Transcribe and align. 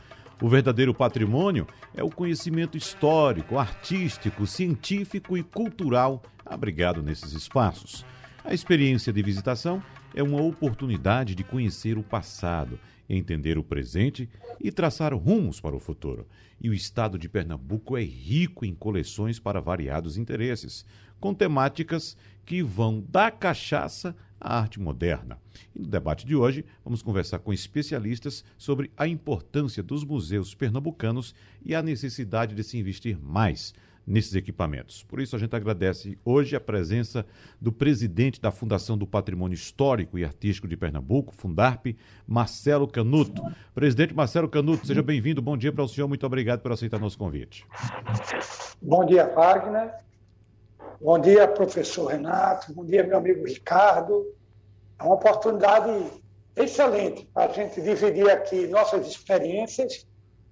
O 0.42 0.48
verdadeiro 0.48 0.92
patrimônio 0.92 1.66
é 1.94 2.02
o 2.02 2.10
conhecimento 2.10 2.76
histórico, 2.76 3.58
artístico, 3.58 4.46
científico 4.46 5.38
e 5.38 5.42
cultural 5.42 6.22
abrigado 6.44 7.02
nesses 7.02 7.32
espaços. 7.32 8.04
A 8.44 8.52
experiência 8.52 9.12
de 9.12 9.22
visitação 9.22 9.82
é 10.14 10.22
uma 10.22 10.42
oportunidade 10.42 11.34
de 11.34 11.42
conhecer 11.42 11.96
o 11.96 12.02
passado, 12.02 12.78
entender 13.08 13.56
o 13.58 13.64
presente 13.64 14.28
e 14.60 14.70
traçar 14.70 15.14
rumos 15.14 15.60
para 15.60 15.76
o 15.76 15.80
futuro. 15.80 16.26
E 16.60 16.68
o 16.68 16.74
estado 16.74 17.18
de 17.18 17.28
Pernambuco 17.28 17.96
é 17.96 18.02
rico 18.02 18.64
em 18.64 18.74
coleções 18.74 19.38
para 19.38 19.60
variados 19.60 20.16
interesses, 20.16 20.84
com 21.20 21.32
temáticas 21.32 22.16
que 22.44 22.62
vão 22.62 23.04
da 23.08 23.30
cachaça 23.30 24.14
à 24.40 24.58
arte 24.58 24.78
moderna. 24.78 25.38
E 25.74 25.80
no 25.80 25.86
debate 25.86 26.26
de 26.26 26.36
hoje, 26.36 26.64
vamos 26.84 27.02
conversar 27.02 27.38
com 27.38 27.52
especialistas 27.52 28.44
sobre 28.58 28.90
a 28.96 29.08
importância 29.08 29.82
dos 29.82 30.04
museus 30.04 30.54
pernambucanos 30.54 31.34
e 31.64 31.74
a 31.74 31.82
necessidade 31.82 32.54
de 32.54 32.62
se 32.62 32.78
investir 32.78 33.18
mais 33.18 33.72
nesses 34.06 34.34
equipamentos. 34.34 35.02
Por 35.02 35.20
isso, 35.20 35.34
a 35.34 35.38
gente 35.38 35.56
agradece 35.56 36.18
hoje 36.24 36.54
a 36.54 36.60
presença 36.60 37.24
do 37.60 37.72
presidente 37.72 38.40
da 38.40 38.50
Fundação 38.50 38.98
do 38.98 39.06
Patrimônio 39.06 39.54
Histórico 39.54 40.18
e 40.18 40.24
Artístico 40.24 40.68
de 40.68 40.76
Pernambuco, 40.76 41.34
Fundarp, 41.34 41.86
Marcelo 42.26 42.86
Canuto. 42.86 43.42
Presidente 43.74 44.14
Marcelo 44.14 44.48
Canuto, 44.48 44.86
seja 44.86 45.02
bem-vindo. 45.02 45.40
Bom 45.40 45.56
dia 45.56 45.72
para 45.72 45.84
o 45.84 45.88
senhor. 45.88 46.06
Muito 46.06 46.26
obrigado 46.26 46.60
por 46.60 46.72
aceitar 46.72 47.00
nosso 47.00 47.18
convite. 47.18 47.66
Bom 48.82 49.06
dia, 49.06 49.26
Wagner. 49.34 50.03
Bom 51.04 51.18
dia, 51.18 51.46
professor 51.46 52.06
Renato. 52.06 52.72
Bom 52.72 52.82
dia, 52.82 53.04
meu 53.04 53.18
amigo 53.18 53.44
Ricardo. 53.44 54.24
É 54.98 55.04
uma 55.04 55.16
oportunidade 55.16 55.92
excelente 56.56 57.28
para 57.34 57.50
a 57.50 57.52
gente 57.52 57.78
dividir 57.82 58.30
aqui 58.30 58.66
nossas 58.68 59.06
experiências. 59.06 60.06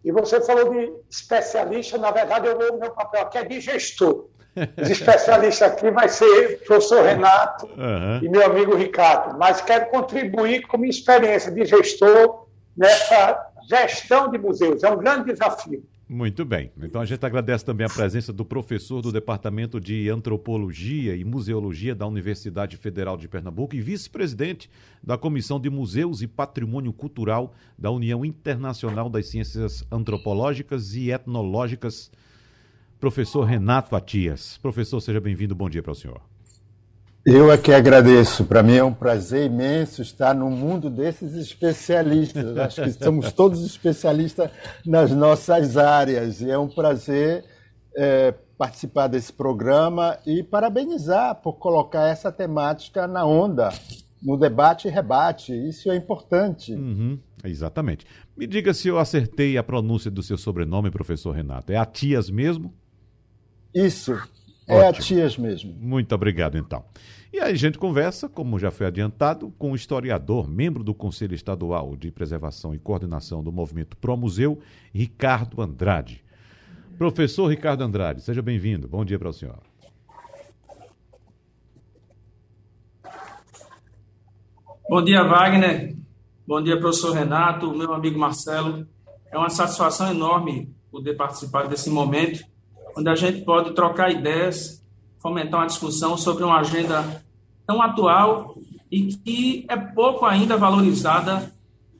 E 0.05 0.13
você 0.13 0.43
falou 0.43 0.69
de 0.69 0.93
especialista, 1.09 1.97
na 1.97 2.11
verdade, 2.11 2.49
eu 2.49 2.59
meu 2.59 2.91
papel 2.91 3.23
aqui 3.23 3.39
é 3.39 3.45
de 3.47 3.63
gestor. 3.63 4.29
Os 4.77 4.91
especialistas 4.93 5.73
aqui 5.73 5.91
vai 5.91 6.11
ser 6.11 6.61
o 6.61 6.67
professor 6.67 7.03
Renato 7.03 7.65
uhum. 7.65 8.19
e 8.23 8.29
meu 8.29 8.45
amigo 8.45 8.77
Ricardo, 8.77 9.39
mas 9.39 9.63
quero 9.63 9.87
contribuir 9.87 10.67
com 10.67 10.77
minha 10.77 10.91
experiência 10.91 11.51
de 11.51 11.65
gestor 11.65 12.47
nessa 12.77 13.53
gestão 13.71 14.31
de 14.31 14.37
museus. 14.37 14.83
É 14.83 14.91
um 14.91 14.99
grande 14.99 15.33
desafio. 15.33 15.83
Muito 16.13 16.45
bem. 16.45 16.71
Então 16.83 17.01
a 17.01 17.07
gente 17.07 17.25
agradece 17.25 17.65
também 17.65 17.87
a 17.87 17.89
presença 17.89 18.35
do 18.35 18.45
professor 18.45 19.01
do 19.01 19.11
Departamento 19.11 19.81
de 19.81 20.11
Antropologia 20.11 21.17
e 21.17 21.25
Museologia 21.25 21.95
da 21.95 22.07
Universidade 22.07 22.77
Federal 22.77 23.17
de 23.17 23.27
Pernambuco 23.27 23.75
e 23.75 23.81
vice-presidente 23.81 24.69
da 25.03 25.17
Comissão 25.17 25.59
de 25.59 25.71
Museus 25.71 26.21
e 26.21 26.27
Patrimônio 26.29 26.93
Cultural 26.93 27.55
da 27.79 27.91
União 27.91 28.27
Internacional 28.27 29.09
das 29.09 29.29
Ciências 29.29 29.87
Antropológicas 29.91 30.95
e 30.95 31.11
Etnológicas, 31.11 32.13
professor 33.01 33.45
Renato 33.45 33.97
Atias. 33.97 34.59
Professor, 34.59 35.01
seja 35.01 35.19
bem-vindo. 35.19 35.55
Bom 35.55 35.71
dia 35.71 35.83
para 35.83 35.93
o 35.93 35.95
senhor. 35.95 36.32
Eu 37.25 37.53
é 37.53 37.57
que 37.57 37.73
agradeço. 37.73 38.45
Para 38.45 38.65
mim 38.65 38.75
é 38.75 38.83
um 38.83 38.93
prazer 38.93 39.47
imenso 39.47 40.03
estar 40.03 40.35
no 40.35 40.51
mundo 40.51 40.91
desses 40.91 41.35
especialistas. 41.35 42.57
Acho 42.59 42.83
que 42.83 42.93
somos 42.93 43.33
todos 43.33 43.65
especialistas 43.65 44.51
nas 44.85 45.13
nossas 45.13 45.77
áreas. 45.77 46.41
E 46.41 46.51
é 46.51 46.59
um 46.59 46.69
prazer 46.69 47.45
é, 47.97 48.35
participar 48.59 49.07
desse 49.07 49.33
programa 49.33 50.19
e 50.27 50.43
parabenizar 50.43 51.37
por 51.37 51.55
colocar 51.55 52.09
essa 52.09 52.33
temática 52.33 53.07
na 53.07 53.25
onda, 53.25 53.69
no 54.21 54.37
debate 54.37 54.89
e 54.89 54.91
rebate. 54.91 55.53
Isso 55.53 55.93
é 55.93 55.97
importante. 55.97 56.75
Uhum, 56.75 57.21
exatamente. 57.45 58.05
Me 58.37 58.49
diga 58.49 58.75
se 58.75 58.89
eu 58.89 58.99
acertei 58.99 59.57
a 59.57 59.63
pronúncia 59.63 60.11
do 60.11 60.25
seu 60.25 60.37
sobrenome, 60.37 60.91
professor 60.91 61.31
Renato. 61.31 61.71
É 61.71 61.77
Atias 61.77 62.29
mesmo? 62.29 62.75
Isso. 63.73 64.21
É 64.67 64.87
a 64.87 64.93
Tias 64.93 65.37
mesmo. 65.37 65.75
Muito 65.79 66.15
obrigado, 66.15 66.57
então. 66.57 66.85
E 67.33 67.41
aí 67.41 67.53
a 67.53 67.57
gente 67.57 67.79
conversa, 67.79 68.29
como 68.29 68.59
já 68.59 68.71
foi 68.71 68.87
adiantado, 68.87 69.53
com 69.59 69.73
o 69.73 69.75
historiador, 69.75 70.49
membro 70.49 70.85
do 70.85 70.95
Conselho 70.95 71.35
Estadual 71.35 71.97
de 71.97 72.11
Preservação 72.11 72.75
e 72.75 72.79
Coordenação 72.79 73.43
do 73.43 73.51
Movimento 73.51 73.97
Pro 73.97 74.17
Museu, 74.17 74.61
Ricardo 74.95 75.61
Andrade. 75.61 76.23
Professor 76.99 77.49
Ricardo 77.49 77.83
Andrade, 77.83 78.21
seja 78.21 78.43
bem-vindo. 78.43 78.87
Bom 78.87 79.05
dia 79.05 79.19
para 79.19 79.31
o 79.31 79.33
senhor. 79.33 79.59
Bom 84.89 85.03
dia, 85.03 85.25
Wagner. 85.25 85.97
Bom 86.47 86.63
dia, 86.63 86.79
professor 86.79 87.15
Renato, 87.15 87.75
meu 87.75 87.95
amigo 87.95 88.19
Marcelo. 88.19 88.87
É 89.31 89.39
uma 89.39 89.49
satisfação 89.49 90.11
enorme 90.11 90.71
poder 90.91 91.15
participar 91.15 91.67
desse 91.67 91.89
momento 91.89 92.45
onde 92.97 93.09
a 93.09 93.15
gente 93.15 93.43
pode 93.43 93.73
trocar 93.75 94.11
ideias, 94.11 94.83
fomentar 95.21 95.61
uma 95.61 95.67
discussão 95.67 96.17
sobre 96.17 96.45
uma 96.45 96.61
agenda 96.61 97.23
tão 97.67 97.81
atual 97.81 98.55
e 98.91 99.07
que 99.07 99.65
é 99.69 99.77
pouco 99.77 100.27
ainda 100.27 100.57
valorizada 100.57 101.53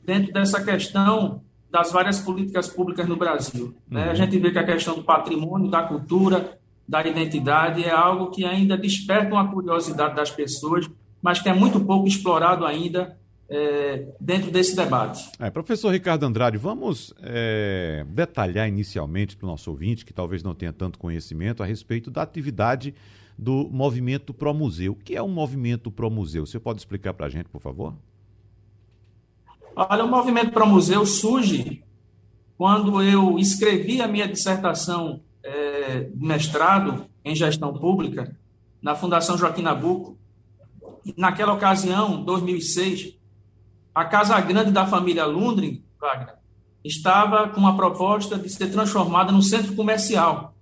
dentro 0.05 0.33
dessa 0.33 0.63
questão 0.63 1.41
das 1.71 1.91
várias 1.91 2.19
políticas 2.19 2.67
públicas 2.67 3.07
no 3.07 3.15
Brasil. 3.15 3.73
Né? 3.89 4.05
A 4.05 4.09
uhum. 4.09 4.15
gente 4.15 4.37
vê 4.37 4.51
que 4.51 4.59
a 4.59 4.65
questão 4.65 4.95
do 4.95 5.03
patrimônio, 5.03 5.71
da 5.71 5.81
cultura, 5.81 6.59
da 6.87 7.01
identidade 7.05 7.83
é 7.83 7.89
algo 7.89 8.29
que 8.29 8.45
ainda 8.45 8.77
desperta 8.77 9.33
uma 9.33 9.51
curiosidade 9.51 10.15
das 10.15 10.29
pessoas, 10.29 10.87
mas 11.21 11.39
que 11.39 11.49
é 11.49 11.53
muito 11.53 11.79
pouco 11.79 12.07
explorado 12.07 12.65
ainda 12.65 13.17
é, 13.53 14.07
dentro 14.19 14.49
desse 14.49 14.75
debate. 14.75 15.29
É, 15.39 15.49
professor 15.51 15.91
Ricardo 15.91 16.25
Andrade, 16.25 16.57
vamos 16.57 17.13
é, 17.21 18.03
detalhar 18.09 18.67
inicialmente 18.67 19.37
para 19.37 19.45
o 19.45 19.49
nosso 19.49 19.69
ouvinte, 19.69 20.03
que 20.03 20.11
talvez 20.11 20.41
não 20.41 20.55
tenha 20.55 20.73
tanto 20.73 20.97
conhecimento, 20.97 21.61
a 21.61 21.65
respeito 21.65 22.09
da 22.09 22.23
atividade 22.23 22.95
do 23.37 23.69
movimento 23.71 24.33
Pro 24.33 24.53
Museu. 24.55 24.93
O 24.93 24.95
que 24.95 25.15
é 25.15 25.21
um 25.21 25.29
movimento 25.29 25.91
Pro 25.91 26.09
Museu? 26.09 26.47
Você 26.47 26.59
pode 26.59 26.79
explicar 26.79 27.13
para 27.13 27.27
a 27.27 27.29
gente, 27.29 27.47
por 27.47 27.61
favor? 27.61 27.93
Olha, 29.75 30.03
o 30.03 30.09
movimento 30.09 30.51
Pro 30.51 30.65
Museu 30.65 31.05
surge 31.05 31.83
quando 32.57 33.03
eu 33.03 33.37
escrevi 33.37 34.01
a 34.01 34.07
minha 34.07 34.27
dissertação 34.27 35.21
é, 35.43 36.01
de 36.11 36.25
mestrado 36.25 37.05
em 37.23 37.35
gestão 37.35 37.71
pública 37.73 38.35
na 38.81 38.95
Fundação 38.95 39.37
Joaquim 39.37 39.61
Nabuco. 39.61 40.17
Naquela 41.17 41.53
ocasião, 41.53 42.23
2006, 42.23 43.17
a 43.93 44.05
Casa 44.05 44.39
Grande 44.41 44.71
da 44.71 44.85
família 44.85 45.25
Lundgren, 45.25 45.83
Wagner, 45.99 46.35
estava 46.83 47.47
com 47.47 47.59
uma 47.59 47.75
proposta 47.75 48.37
de 48.37 48.49
ser 48.49 48.71
transformada 48.71 49.31
num 49.31 49.41
centro 49.41 49.75
comercial. 49.75 50.53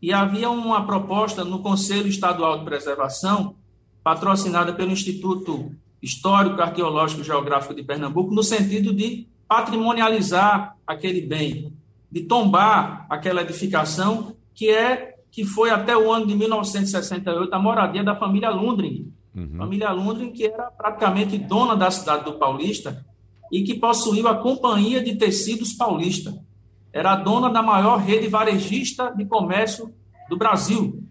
E 0.00 0.12
havia 0.12 0.48
uma 0.48 0.86
proposta 0.86 1.44
no 1.44 1.58
Conselho 1.58 2.06
Estadual 2.06 2.58
de 2.58 2.64
Preservação, 2.64 3.56
patrocinada 4.02 4.72
pelo 4.72 4.92
Instituto 4.92 5.72
Histórico, 6.00 6.62
Arqueológico 6.62 7.20
e 7.20 7.24
Geográfico 7.24 7.74
de 7.74 7.82
Pernambuco, 7.82 8.34
no 8.34 8.42
sentido 8.42 8.94
de 8.94 9.28
patrimonializar 9.46 10.76
aquele 10.86 11.20
bem, 11.20 11.74
de 12.10 12.22
tombar 12.22 13.06
aquela 13.10 13.42
edificação 13.42 14.34
que 14.54 14.70
é 14.70 15.16
que 15.30 15.44
foi 15.44 15.70
até 15.70 15.96
o 15.96 16.10
ano 16.10 16.26
de 16.26 16.34
1968 16.34 17.52
a 17.52 17.58
moradia 17.58 18.02
da 18.02 18.16
família 18.16 18.50
Lundgren, 18.50 19.12
Uhum. 19.34 19.56
Família 19.56 19.92
Lundgren, 19.92 20.32
que 20.32 20.44
era 20.46 20.70
praticamente 20.70 21.38
dona 21.38 21.76
da 21.76 21.90
cidade 21.90 22.24
do 22.24 22.34
Paulista 22.34 23.04
e 23.50 23.62
que 23.62 23.74
possuiu 23.74 24.28
a 24.28 24.36
Companhia 24.36 25.02
de 25.02 25.16
Tecidos 25.16 25.72
Paulista. 25.72 26.36
Era 26.92 27.16
dona 27.16 27.50
da 27.50 27.62
maior 27.62 27.98
rede 27.98 28.28
varejista 28.28 29.12
de 29.16 29.24
comércio 29.24 29.92
do 30.28 30.36
Brasil. 30.36 31.02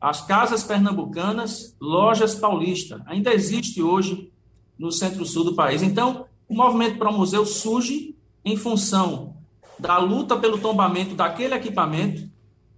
As 0.00 0.24
Casas 0.24 0.62
Pernambucanas, 0.62 1.74
Lojas 1.80 2.34
Paulista. 2.34 3.02
Ainda 3.06 3.32
existe 3.32 3.82
hoje 3.82 4.30
no 4.78 4.92
centro-sul 4.92 5.44
do 5.44 5.54
país. 5.54 5.82
Então, 5.82 6.26
o 6.48 6.54
movimento 6.54 6.98
para 6.98 7.10
o 7.10 7.16
museu 7.16 7.44
surge 7.44 8.14
em 8.44 8.56
função 8.56 9.34
da 9.78 9.98
luta 9.98 10.36
pelo 10.36 10.58
tombamento 10.58 11.14
daquele 11.14 11.54
equipamento. 11.54 12.30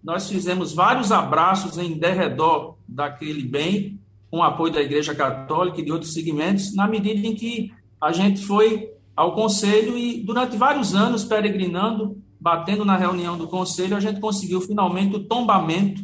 Nós 0.02 0.28
fizemos 0.28 0.72
vários 0.72 1.12
abraços 1.12 1.76
em 1.76 1.98
derredor 1.98 2.76
daquele 2.86 3.42
bem, 3.42 4.00
com 4.30 4.42
apoio 4.42 4.72
da 4.72 4.82
Igreja 4.82 5.14
Católica 5.14 5.80
e 5.80 5.84
de 5.84 5.92
outros 5.92 6.12
segmentos, 6.12 6.74
na 6.74 6.86
medida 6.86 7.26
em 7.26 7.34
que 7.34 7.72
a 8.00 8.12
gente 8.12 8.44
foi 8.44 8.90
ao 9.16 9.34
Conselho 9.34 9.96
e, 9.96 10.22
durante 10.22 10.56
vários 10.56 10.94
anos, 10.94 11.24
peregrinando, 11.24 12.16
batendo 12.38 12.84
na 12.84 12.96
reunião 12.96 13.36
do 13.36 13.48
Conselho, 13.48 13.96
a 13.96 14.00
gente 14.00 14.20
conseguiu 14.20 14.60
finalmente 14.60 15.16
o 15.16 15.24
tombamento 15.24 16.02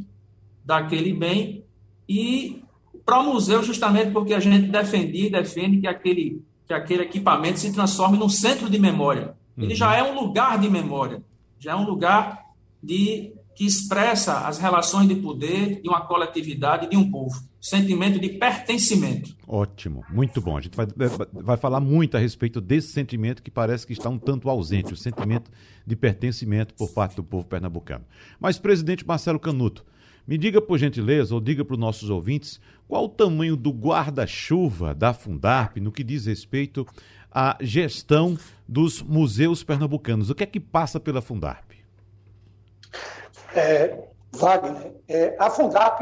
daquele 0.64 1.12
bem 1.12 1.64
e 2.08 2.62
para 3.04 3.20
o 3.20 3.34
museu 3.34 3.62
justamente 3.62 4.10
porque 4.10 4.32
a 4.32 4.40
gente 4.40 4.68
defendia 4.68 5.26
e 5.26 5.30
defende 5.30 5.78
que 5.78 5.86
aquele, 5.86 6.42
que 6.66 6.72
aquele 6.72 7.02
equipamento 7.02 7.60
se 7.60 7.72
transforme 7.72 8.16
num 8.16 8.28
centro 8.28 8.70
de 8.70 8.78
memória. 8.78 9.36
Ele 9.56 9.68
uhum. 9.68 9.76
já 9.76 9.94
é 9.94 10.02
um 10.02 10.18
lugar 10.18 10.58
de 10.58 10.70
memória, 10.70 11.22
já 11.58 11.72
é 11.72 11.76
um 11.76 11.84
lugar 11.84 12.42
de 12.82 13.33
que 13.54 13.64
expressa 13.64 14.46
as 14.46 14.58
relações 14.58 15.08
de 15.08 15.16
poder 15.16 15.80
de 15.80 15.88
uma 15.88 16.06
coletividade, 16.06 16.88
de 16.88 16.96
um 16.96 17.10
povo. 17.10 17.42
Sentimento 17.60 18.18
de 18.18 18.28
pertencimento. 18.28 19.34
Ótimo, 19.46 20.04
muito 20.10 20.40
bom. 20.40 20.58
A 20.58 20.60
gente 20.60 20.76
vai, 20.76 20.86
vai 21.32 21.56
falar 21.56 21.80
muito 21.80 22.16
a 22.16 22.20
respeito 22.20 22.60
desse 22.60 22.88
sentimento 22.88 23.42
que 23.42 23.50
parece 23.50 23.86
que 23.86 23.94
está 23.94 24.10
um 24.10 24.18
tanto 24.18 24.50
ausente, 24.50 24.92
o 24.92 24.96
sentimento 24.96 25.50
de 25.86 25.96
pertencimento 25.96 26.74
por 26.74 26.90
parte 26.90 27.16
do 27.16 27.24
povo 27.24 27.46
pernambucano. 27.46 28.04
Mas, 28.38 28.58
presidente 28.58 29.06
Marcelo 29.06 29.38
Canuto, 29.38 29.84
me 30.26 30.38
diga, 30.38 30.60
por 30.60 30.78
gentileza, 30.78 31.34
ou 31.34 31.40
diga 31.40 31.64
para 31.64 31.74
os 31.74 31.80
nossos 31.80 32.08
ouvintes, 32.08 32.60
qual 32.88 33.04
o 33.04 33.08
tamanho 33.08 33.56
do 33.56 33.70
guarda-chuva 33.70 34.94
da 34.94 35.12
Fundarp 35.12 35.76
no 35.76 35.92
que 35.92 36.02
diz 36.02 36.26
respeito 36.26 36.86
à 37.30 37.56
gestão 37.60 38.38
dos 38.66 39.02
museus 39.02 39.62
pernambucanos? 39.62 40.30
O 40.30 40.34
que 40.34 40.42
é 40.42 40.46
que 40.46 40.60
passa 40.60 40.98
pela 40.98 41.20
Fundarp? 41.20 41.73
É, 43.54 44.08
Wagner, 44.32 44.94
é, 45.08 45.36
a 45.38 45.48
Fundarp, 45.48 46.00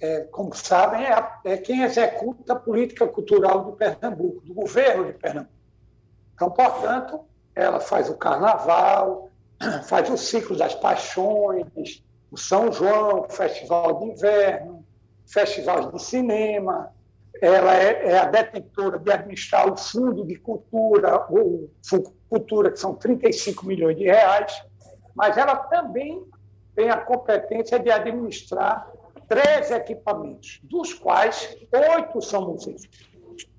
é, 0.00 0.20
como 0.30 0.54
sabem, 0.54 1.04
é, 1.04 1.12
a, 1.12 1.40
é, 1.44 1.56
quem 1.56 1.82
executa 1.82 2.52
a 2.52 2.56
política 2.56 3.06
cultural 3.06 3.64
do 3.64 3.72
Pernambuco, 3.72 4.40
do 4.42 4.54
governo 4.54 5.06
de 5.06 5.12
Pernambuco. 5.14 5.52
Então, 6.34 6.50
portanto, 6.50 7.20
ela 7.54 7.80
faz 7.80 8.08
o 8.08 8.16
carnaval, 8.16 9.30
faz 9.84 10.08
o 10.10 10.16
ciclo 10.16 10.56
das 10.56 10.74
paixões, 10.74 12.02
o 12.30 12.36
São 12.36 12.72
João, 12.72 13.28
Festival 13.28 14.00
de 14.00 14.06
Inverno, 14.06 14.84
festivais 15.26 15.90
de 15.90 16.02
cinema, 16.02 16.92
ela 17.40 17.74
é, 17.74 18.10
é, 18.10 18.18
a 18.18 18.26
detentora 18.26 18.98
de 18.98 19.10
administrar 19.10 19.70
o 19.70 19.76
Fundo 19.76 20.24
de 20.24 20.36
Cultura, 20.36 21.26
ou 21.28 21.70
Cultura, 22.28 22.70
que 22.70 22.78
são 22.78 22.94
35 22.94 23.66
milhões 23.66 23.96
de 23.96 24.04
reais, 24.04 24.64
mas 25.14 25.36
ela 25.36 25.56
também 25.56 26.22
tem 26.74 26.90
a 26.90 26.96
competência 26.96 27.78
de 27.78 27.90
administrar 27.90 28.90
três 29.28 29.70
equipamentos, 29.70 30.60
dos 30.62 30.92
quais 30.94 31.56
oito 31.96 32.20
são 32.20 32.48
museus. 32.48 32.82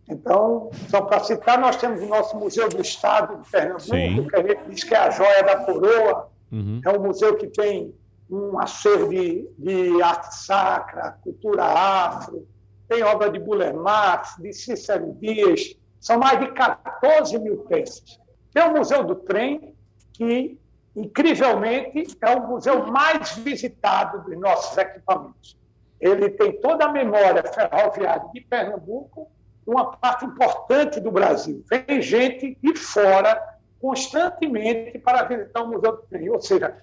Então, 0.09 0.69
só 0.89 1.01
para 1.01 1.19
citar, 1.21 1.57
nós 1.57 1.77
temos 1.77 2.01
o 2.01 2.07
nosso 2.07 2.37
Museu 2.37 2.67
do 2.67 2.81
Estado 2.81 3.41
de 3.41 3.49
Pernambuco, 3.49 3.83
Sim. 3.85 4.27
que 4.27 4.35
a 4.35 4.41
gente 4.41 4.69
diz 4.69 4.83
que 4.83 4.93
é 4.93 4.97
a 4.97 5.09
joia 5.09 5.43
da 5.43 5.57
coroa. 5.57 6.29
Uhum. 6.51 6.81
É 6.85 6.89
um 6.89 7.01
museu 7.01 7.35
que 7.37 7.47
tem 7.47 7.95
um 8.29 8.59
acervo 8.59 9.09
de, 9.09 9.49
de 9.57 10.01
arte 10.01 10.35
sacra, 10.35 11.17
cultura 11.23 11.63
afro, 11.63 12.47
tem 12.87 13.03
obra 13.03 13.29
de 13.29 13.39
Buller 13.39 13.75
Marx, 13.75 14.35
de 14.39 14.53
Cícero 14.53 15.13
Dias, 15.19 15.75
são 15.99 16.19
mais 16.19 16.39
de 16.39 16.51
14 16.51 17.39
mil 17.39 17.57
peças. 17.59 18.19
Tem 18.53 18.63
o 18.63 18.73
Museu 18.73 19.03
do 19.03 19.15
Trem, 19.15 19.73
que, 20.13 20.59
incrivelmente, 20.95 22.17
é 22.21 22.35
o 22.35 22.47
museu 22.47 22.85
mais 22.87 23.35
visitado 23.37 24.23
dos 24.23 24.39
nossos 24.39 24.77
equipamentos. 24.77 25.57
Ele 25.99 26.29
tem 26.29 26.59
toda 26.59 26.85
a 26.85 26.91
memória 26.91 27.43
ferroviária 27.43 28.25
de 28.33 28.41
Pernambuco 28.41 29.31
e 29.65 29.71
uma 29.71 29.85
parte 29.85 30.25
importante 30.25 30.99
do 30.99 31.11
Brasil. 31.11 31.63
Vem 31.69 32.01
gente 32.01 32.57
de 32.61 32.75
fora 32.75 33.41
constantemente 33.79 34.99
para 34.99 35.23
visitar 35.23 35.63
o 35.63 35.67
Museu 35.67 35.93
do 35.93 36.03
Trem. 36.09 36.29
Ou 36.29 36.41
seja, 36.41 36.75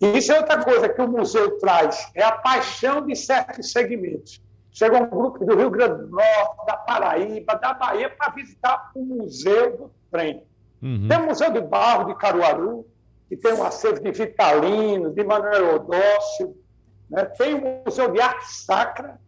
isso 0.00 0.30
é 0.30 0.38
outra 0.38 0.62
coisa 0.62 0.88
que 0.88 1.00
o 1.00 1.08
museu 1.08 1.58
traz, 1.58 2.10
é 2.14 2.22
a 2.22 2.32
paixão 2.32 3.04
de 3.04 3.16
certos 3.16 3.72
segmentos. 3.72 4.40
Chega 4.70 5.02
um 5.02 5.08
grupo 5.08 5.44
do 5.44 5.56
Rio 5.56 5.70
Grande 5.70 6.02
do 6.02 6.10
Norte, 6.10 6.66
da 6.66 6.76
Paraíba, 6.76 7.56
da 7.56 7.74
Bahia, 7.74 8.08
para 8.08 8.32
visitar 8.32 8.92
o 8.94 9.04
Museu 9.04 9.76
do 9.76 9.90
Trem. 10.10 10.44
Uhum. 10.80 11.08
Tem 11.08 11.18
o 11.18 11.26
Museu 11.26 11.52
do 11.52 11.62
Barro 11.62 12.04
de 12.04 12.14
Caruaru, 12.14 12.86
que 13.28 13.36
tem 13.36 13.52
um 13.52 13.62
acervo 13.62 14.00
de 14.00 14.10
Vitalino, 14.10 15.12
de 15.12 15.22
Manuel 15.22 15.76
Odócio. 15.76 16.56
Né? 17.10 17.24
Tem 17.24 17.54
o 17.54 17.82
Museu 17.84 18.10
de 18.10 18.20
Arte 18.20 18.52
Sacra, 18.52 19.20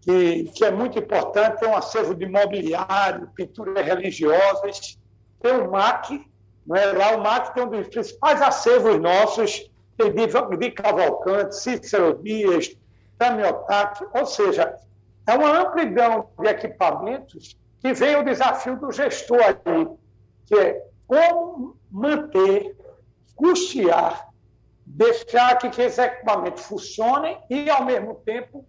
que, 0.00 0.44
que 0.54 0.64
é 0.64 0.70
muito 0.70 0.98
importante, 0.98 1.58
tem 1.58 1.68
um 1.68 1.76
acervo 1.76 2.14
de 2.14 2.26
mobiliário, 2.26 3.28
pinturas 3.34 3.84
religiosas. 3.84 4.98
Tem 5.40 5.52
o 5.52 5.70
MAC, 5.70 6.24
né? 6.66 6.86
lá 6.92 7.16
o 7.16 7.22
MAC 7.22 7.54
tem 7.54 7.64
um 7.64 7.70
dos 7.70 7.88
principais 7.88 8.40
acervos 8.40 9.00
nossos 9.00 9.70
de, 9.98 10.56
de 10.56 10.70
Cavalcante, 10.70 11.56
Cícero 11.56 12.22
Dias, 12.22 12.76
Tamiotaque, 13.18 14.06
ou 14.14 14.24
seja, 14.24 14.76
é 15.26 15.34
uma 15.34 15.60
amplidão 15.60 16.30
de 16.38 16.48
equipamentos 16.48 17.58
que 17.80 17.92
vem 17.92 18.16
o 18.16 18.24
desafio 18.24 18.78
do 18.78 18.92
gestor 18.92 19.42
ali, 19.42 19.88
que 20.46 20.54
é 20.54 20.82
como 21.06 21.76
manter, 21.90 22.76
custear, 23.38 24.28
deixar 24.84 25.56
que 25.58 25.68
esses 25.80 25.98
equipamentos 25.98 26.64
funcionem 26.64 27.38
e, 27.48 27.70
ao 27.70 27.84
mesmo 27.84 28.16
tempo, 28.16 28.66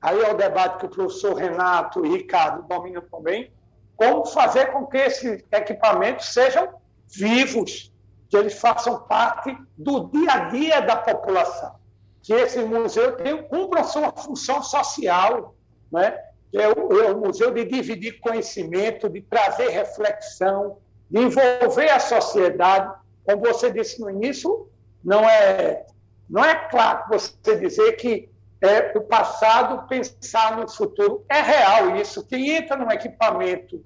aí 0.00 0.20
é 0.20 0.30
o 0.30 0.36
debate 0.36 0.78
que 0.78 0.86
o 0.86 0.90
professor 0.90 1.34
Renato 1.34 2.04
e 2.04 2.10
Ricardo 2.10 2.68
dominam 2.68 3.02
também, 3.10 3.50
como 3.96 4.26
fazer 4.26 4.66
com 4.72 4.86
que 4.86 4.98
esses 4.98 5.42
equipamentos 5.50 6.32
sejam 6.32 6.68
vivos, 7.08 7.92
que 8.28 8.36
eles 8.36 8.58
façam 8.58 9.00
parte 9.00 9.56
do 9.76 10.08
dia 10.10 10.32
a 10.32 10.38
dia 10.50 10.80
da 10.82 10.96
população, 10.96 11.74
que 12.22 12.32
esse 12.34 12.60
museu 12.60 13.16
tenha, 13.16 13.42
cumpra 13.42 13.82
sua 13.82 14.12
função 14.12 14.62
social, 14.62 15.54
né? 15.90 16.16
que 16.50 16.58
é 16.58 16.68
o, 16.68 17.00
é 17.00 17.10
o 17.10 17.18
museu 17.18 17.52
de 17.52 17.64
dividir 17.64 18.20
conhecimento, 18.20 19.08
de 19.08 19.22
trazer 19.22 19.68
reflexão, 19.68 20.78
de 21.08 21.20
envolver 21.20 21.90
a 21.90 21.98
sociedade. 22.00 22.99
Como 23.24 23.40
você 23.40 23.70
disse 23.70 24.00
no 24.00 24.10
início, 24.10 24.68
não 25.02 25.28
é, 25.28 25.86
não 26.28 26.44
é 26.44 26.54
claro 26.68 27.04
você 27.08 27.56
dizer 27.56 27.92
que 27.92 28.28
é 28.60 28.92
o 28.96 29.00
passado 29.00 29.86
pensar 29.88 30.56
no 30.56 30.68
futuro. 30.68 31.24
É 31.28 31.40
real 31.40 31.96
isso. 31.96 32.26
Quem 32.26 32.50
entra 32.50 32.76
num 32.76 32.90
equipamento 32.90 33.82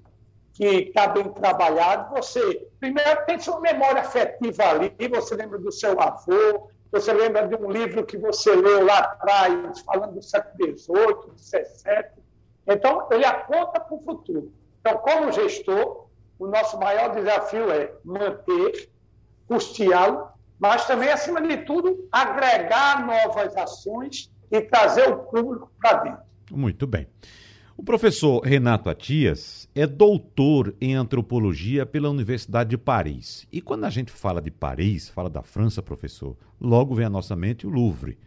que 0.53 0.65
está 0.65 1.07
bem 1.07 1.29
trabalhado, 1.29 2.13
você 2.13 2.67
primeiro 2.79 3.25
tem 3.25 3.39
sua 3.39 3.59
memória 3.59 4.01
afetiva 4.01 4.63
ali, 4.63 4.93
você 5.09 5.35
lembra 5.35 5.59
do 5.59 5.71
seu 5.71 5.99
avô, 5.99 6.69
você 6.91 7.11
lembra 7.11 7.47
de 7.47 7.55
um 7.55 7.69
livro 7.69 8.05
que 8.05 8.17
você 8.17 8.55
leu 8.55 8.85
lá 8.85 8.99
atrás, 8.99 9.81
falando 9.81 10.13
do 10.13 10.21
século 10.21 10.77
XVIII, 10.77 11.37
XVII. 11.37 12.23
Então, 12.67 13.07
ele 13.11 13.25
aponta 13.25 13.79
para 13.81 13.95
o 13.95 14.01
futuro. 14.01 14.51
Então, 14.79 14.97
como 14.99 15.31
gestor, 15.31 16.07
o 16.39 16.47
nosso 16.47 16.79
maior 16.79 17.13
desafio 17.13 17.69
é 17.71 17.91
manter, 18.03 18.89
custeá-lo, 19.47 20.27
mas 20.59 20.85
também, 20.87 21.09
acima 21.09 21.41
de 21.41 21.57
tudo, 21.57 22.07
agregar 22.11 23.05
novas 23.05 23.55
ações 23.55 24.31
e 24.51 24.61
trazer 24.61 25.09
o 25.09 25.17
público 25.17 25.71
para 25.81 26.03
dentro. 26.03 26.23
Muito 26.51 26.87
bem. 26.87 27.07
O 27.77 27.83
professor 27.83 28.41
Renato 28.41 28.89
Atias 28.89 29.67
é 29.75 29.85
doutor 29.85 30.73
em 30.79 30.95
antropologia 30.95 31.85
pela 31.85 32.09
Universidade 32.09 32.69
de 32.69 32.77
Paris. 32.77 33.45
E 33.51 33.59
quando 33.59 33.83
a 33.83 33.89
gente 33.89 34.13
fala 34.13 34.41
de 34.41 34.49
Paris, 34.49 35.09
fala 35.09 35.29
da 35.29 35.43
França, 35.43 35.83
professor, 35.83 36.37
logo 36.59 36.95
vem 36.95 37.05
à 37.05 37.09
nossa 37.09 37.35
mente 37.35 37.67
o 37.67 37.69
Louvre. 37.69 38.17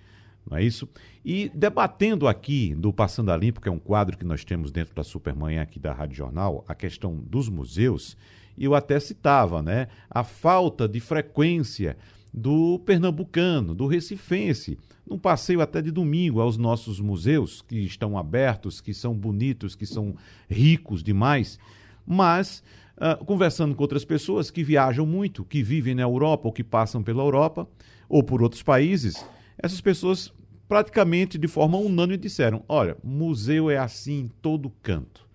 Não 0.48 0.58
é 0.58 0.62
isso? 0.62 0.86
E 1.24 1.50
debatendo 1.54 2.28
aqui 2.28 2.74
do 2.74 2.92
Passando 2.92 3.32
a 3.32 3.36
Limpo, 3.36 3.60
que 3.60 3.68
é 3.68 3.72
um 3.72 3.78
quadro 3.78 4.18
que 4.18 4.24
nós 4.24 4.44
temos 4.44 4.70
dentro 4.70 4.94
da 4.94 5.02
Supermanhã 5.02 5.62
aqui 5.62 5.78
da 5.78 5.94
Rádio 5.94 6.16
Jornal, 6.16 6.62
a 6.68 6.74
questão 6.74 7.16
dos 7.16 7.48
museus, 7.48 8.18
eu 8.64 8.74
até 8.74 8.98
citava, 8.98 9.62
né, 9.62 9.88
a 10.10 10.24
falta 10.24 10.88
de 10.88 11.00
frequência 11.00 11.96
do 12.32 12.78
pernambucano, 12.80 13.74
do 13.74 13.86
recifense, 13.86 14.78
num 15.08 15.18
passeio 15.18 15.60
até 15.60 15.80
de 15.80 15.90
domingo 15.90 16.40
aos 16.40 16.56
nossos 16.56 17.00
museus, 17.00 17.62
que 17.62 17.78
estão 17.78 18.18
abertos, 18.18 18.80
que 18.80 18.92
são 18.92 19.14
bonitos, 19.14 19.74
que 19.74 19.86
são 19.86 20.14
ricos 20.48 21.02
demais, 21.02 21.58
mas 22.06 22.62
uh, 22.96 23.24
conversando 23.24 23.74
com 23.74 23.82
outras 23.82 24.04
pessoas 24.04 24.50
que 24.50 24.62
viajam 24.62 25.06
muito, 25.06 25.44
que 25.44 25.62
vivem 25.62 25.94
na 25.94 26.02
Europa 26.02 26.48
ou 26.48 26.52
que 26.52 26.64
passam 26.64 27.02
pela 27.02 27.22
Europa 27.22 27.66
ou 28.08 28.22
por 28.22 28.42
outros 28.42 28.62
países, 28.62 29.24
essas 29.58 29.80
pessoas 29.80 30.32
praticamente 30.68 31.38
de 31.38 31.48
forma 31.48 31.78
unânime 31.78 32.18
disseram: 32.18 32.62
olha, 32.68 32.96
museu 33.02 33.70
é 33.70 33.78
assim 33.78 34.20
em 34.20 34.28
todo 34.28 34.70
canto. 34.82 35.27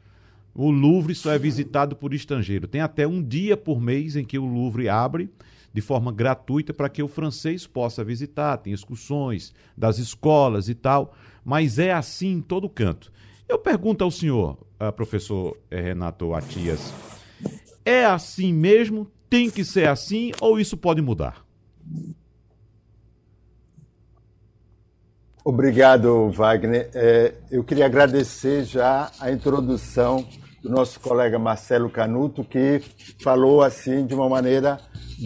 O 0.55 0.69
Louvre 0.69 1.15
só 1.15 1.31
é 1.31 1.39
visitado 1.39 1.95
por 1.95 2.13
estrangeiro. 2.13 2.67
Tem 2.67 2.81
até 2.81 3.07
um 3.07 3.23
dia 3.23 3.57
por 3.57 3.81
mês 3.81 4.15
em 4.15 4.23
que 4.23 4.37
o 4.37 4.45
Louvre 4.45 4.87
abre 4.87 5.29
de 5.73 5.81
forma 5.81 6.11
gratuita 6.11 6.73
para 6.73 6.87
que 6.87 7.01
o 7.01 7.07
francês 7.07 7.65
possa 7.65 8.03
visitar, 8.03 8.57
tem 8.57 8.71
excursões 8.71 9.51
das 9.75 9.97
escolas 9.97 10.69
e 10.69 10.75
tal, 10.75 11.15
mas 11.43 11.79
é 11.79 11.91
assim 11.91 12.33
em 12.33 12.41
todo 12.41 12.69
canto. 12.69 13.11
Eu 13.49 13.57
pergunto 13.57 14.03
ao 14.03 14.11
senhor, 14.11 14.57
uh, 14.79 14.93
professor 14.93 15.57
eh, 15.71 15.81
Renato 15.81 16.33
Atias, 16.35 16.93
é 17.83 18.05
assim 18.05 18.53
mesmo? 18.53 19.11
Tem 19.29 19.49
que 19.49 19.65
ser 19.65 19.87
assim 19.87 20.31
ou 20.39 20.59
isso 20.59 20.77
pode 20.77 21.01
mudar? 21.01 21.43
Obrigado, 25.43 26.29
Wagner. 26.31 26.89
É, 26.93 27.33
eu 27.51 27.63
queria 27.63 27.85
agradecer 27.85 28.63
já 28.63 29.11
a 29.19 29.29
introdução 29.29 30.25
do 30.63 30.69
nosso 30.69 30.99
colega 31.01 31.37
Marcelo 31.37 31.89
Canuto, 31.89 32.43
que 32.43 32.81
falou 33.21 33.61
assim 33.61 34.05
de 34.05 34.15
uma 34.15 34.29
maneira 34.29 34.79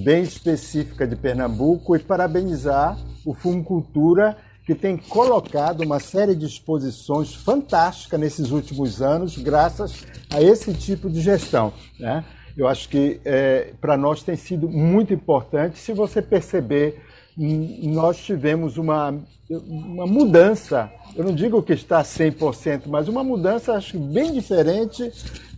bem 0.04 0.24
específica 0.24 1.06
de 1.06 1.16
Pernambuco 1.16 1.96
e 1.96 2.00
parabenizar 2.00 2.98
o 3.24 3.36
Fundo 3.36 3.64
Cultura, 3.64 4.36
que 4.66 4.74
tem 4.74 4.98
colocado 4.98 5.82
uma 5.82 6.00
série 6.00 6.36
de 6.36 6.46
exposições 6.46 7.36
fantásticas 7.36 8.20
nesses 8.20 8.50
últimos 8.50 9.02
anos, 9.02 9.38
graças 9.38 10.06
a 10.34 10.42
esse 10.42 10.74
tipo 10.74 11.10
de 11.10 11.22
gestão. 11.22 11.72
Né? 12.00 12.26
Eu 12.58 12.68
acho 12.68 12.90
que 12.90 13.22
é, 13.24 13.74
para 13.80 13.96
nós 13.96 14.24
tem 14.24 14.36
sido 14.36 14.68
muito 14.68 15.14
importante. 15.14 15.78
Se 15.78 15.94
você 15.94 16.22
perceber, 16.22 17.00
nós 17.38 18.18
tivemos 18.18 18.78
uma 18.78 19.14
uma 19.50 20.06
mudança, 20.06 20.92
eu 21.16 21.24
não 21.24 21.34
digo 21.34 21.64
que 21.64 21.72
está 21.72 22.04
100%, 22.04 22.84
mas 22.88 23.08
uma 23.08 23.24
mudança 23.24 23.74
acho 23.74 23.98
bem 23.98 24.34
diferente 24.34 25.10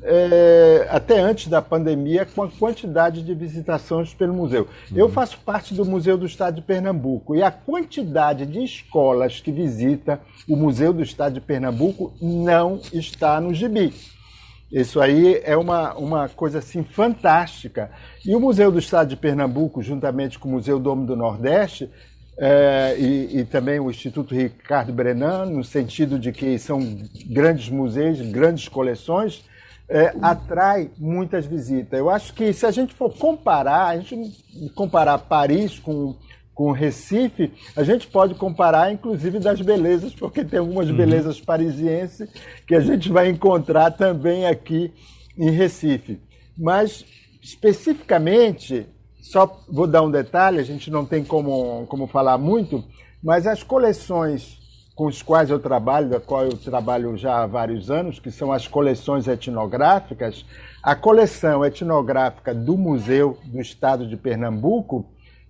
é, 0.03 0.87
até 0.91 1.19
antes 1.19 1.47
da 1.47 1.59
pandemia 1.59 2.23
com 2.23 2.43
a 2.43 2.49
quantidade 2.49 3.23
de 3.23 3.33
visitações 3.33 4.13
pelo 4.13 4.33
museu. 4.33 4.67
Uhum. 4.91 4.97
Eu 4.97 5.09
faço 5.09 5.39
parte 5.39 5.73
do 5.73 5.83
Museu 5.83 6.17
do 6.17 6.27
Estado 6.27 6.55
de 6.55 6.61
Pernambuco 6.61 7.35
e 7.35 7.41
a 7.41 7.49
quantidade 7.49 8.45
de 8.45 8.63
escolas 8.63 9.39
que 9.39 9.51
visita 9.51 10.21
o 10.47 10.55
Museu 10.55 10.93
do 10.93 11.01
Estado 11.01 11.33
de 11.33 11.41
Pernambuco 11.41 12.13
não 12.21 12.79
está 12.93 13.41
no 13.41 13.53
gibi. 13.53 13.93
Isso 14.71 15.01
aí 15.01 15.41
é 15.43 15.57
uma, 15.57 15.95
uma 15.95 16.29
coisa 16.29 16.59
assim 16.59 16.83
fantástica. 16.83 17.91
E 18.25 18.35
o 18.35 18.39
Museu 18.39 18.71
do 18.71 18.77
Estado 18.79 19.09
de 19.09 19.15
Pernambuco, 19.15 19.81
juntamente 19.81 20.37
com 20.37 20.47
o 20.47 20.51
Museu 20.51 20.79
do 20.79 20.91
Homem 20.91 21.05
do 21.05 21.15
Nordeste, 21.15 21.89
é, 22.37 22.95
e, 22.97 23.39
e, 23.39 23.45
também 23.45 23.79
o 23.79 23.89
Instituto 23.89 24.33
Ricardo 24.33 24.93
Brenan, 24.93 25.45
no 25.47 25.63
sentido 25.63 26.17
de 26.17 26.31
que 26.31 26.57
são 26.57 26.79
grandes 27.25 27.67
museus, 27.67 28.21
grandes 28.21 28.69
coleções, 28.69 29.43
é, 29.89 30.13
atrai 30.21 30.89
muitas 30.97 31.45
visitas. 31.45 31.99
Eu 31.99 32.09
acho 32.09 32.33
que 32.33 32.53
se 32.53 32.65
a 32.65 32.71
gente 32.71 32.93
for 32.93 33.13
comparar, 33.13 33.87
a 33.87 33.99
gente 33.99 34.41
comparar 34.73 35.17
Paris 35.17 35.79
com, 35.79 36.15
com 36.59 36.73
Recife, 36.73 37.53
a 37.73 37.85
gente 37.85 38.05
pode 38.05 38.35
comparar 38.35 38.91
inclusive 38.91 39.39
das 39.39 39.61
belezas, 39.61 40.13
porque 40.13 40.43
tem 40.43 40.59
algumas 40.59 40.89
uhum. 40.89 40.97
belezas 40.97 41.39
parisienses 41.39 42.29
que 42.67 42.75
a 42.75 42.81
gente 42.81 43.09
vai 43.09 43.29
encontrar 43.29 43.91
também 43.91 44.45
aqui 44.45 44.93
em 45.37 45.51
Recife. 45.51 46.19
Mas 46.57 47.05
especificamente 47.41 48.85
só 49.21 49.63
vou 49.69 49.87
dar 49.87 50.01
um 50.01 50.11
detalhe, 50.11 50.59
a 50.59 50.63
gente 50.63 50.91
não 50.91 51.05
tem 51.05 51.23
como, 51.23 51.85
como 51.87 52.07
falar 52.07 52.37
muito, 52.37 52.83
mas 53.23 53.47
as 53.47 53.63
coleções 53.63 54.59
com 54.93 55.07
as 55.07 55.21
quais 55.21 55.49
eu 55.49 55.59
trabalho, 55.59 56.09
da 56.09 56.19
qual 56.19 56.43
eu 56.43 56.57
trabalho 56.57 57.15
já 57.15 57.41
há 57.41 57.47
vários 57.47 57.89
anos, 57.89 58.19
que 58.19 58.31
são 58.31 58.51
as 58.51 58.67
coleções 58.67 59.29
etnográficas, 59.29 60.45
a 60.83 60.93
coleção 60.93 61.63
etnográfica 61.63 62.53
do 62.53 62.77
Museu 62.77 63.37
do 63.45 63.61
Estado 63.61 64.05
de 64.05 64.17
Pernambuco, 64.17 65.09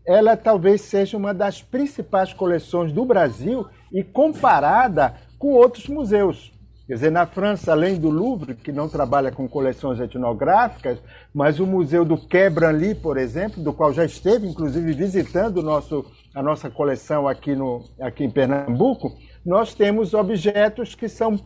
ela 0.10 0.36
talvez 0.36 0.82
seja 0.82 1.16
uma 1.16 1.36
das 1.36 1.62
principais 1.62 2.34
coleções 2.34 2.92
do 2.92 3.06
Brasil 3.06 3.68
e 3.94 4.04
comparada 4.04 5.14
com 5.38 5.54
outros 5.54 5.88
museus. 5.88 6.52
Quer 6.88 6.96
dizer, 6.96 7.12
na 7.12 7.28
França, 7.28 7.74
além 7.74 7.96
do 7.96 8.10
Louvre, 8.10 8.56
que 8.56 8.72
não 8.72 8.90
trabalha 8.90 9.32
com 9.32 9.48
coleções 9.48 10.00
etnográficas, 10.00 10.98
mas 11.32 11.60
o 11.60 11.68
Museu 11.68 12.04
do 12.04 12.18
Quai 12.18 12.50
Branly, 12.50 12.96
por 12.96 13.18
exemplo, 13.18 13.62
do 13.62 13.72
qual 13.72 13.94
já 13.94 14.04
esteve, 14.04 14.48
inclusive, 14.48 14.94
visitando 14.94 15.62
nosso, 15.62 16.04
a 16.34 16.42
nossa 16.42 16.72
coleção 16.72 17.28
aqui, 17.28 17.54
no, 17.56 17.84
aqui 18.02 18.24
em 18.24 18.32
Pernambuco, 18.32 19.16
nós 19.46 19.76
temos 19.76 20.16
objetos 20.16 20.96
que 20.96 21.08
são 21.08 21.40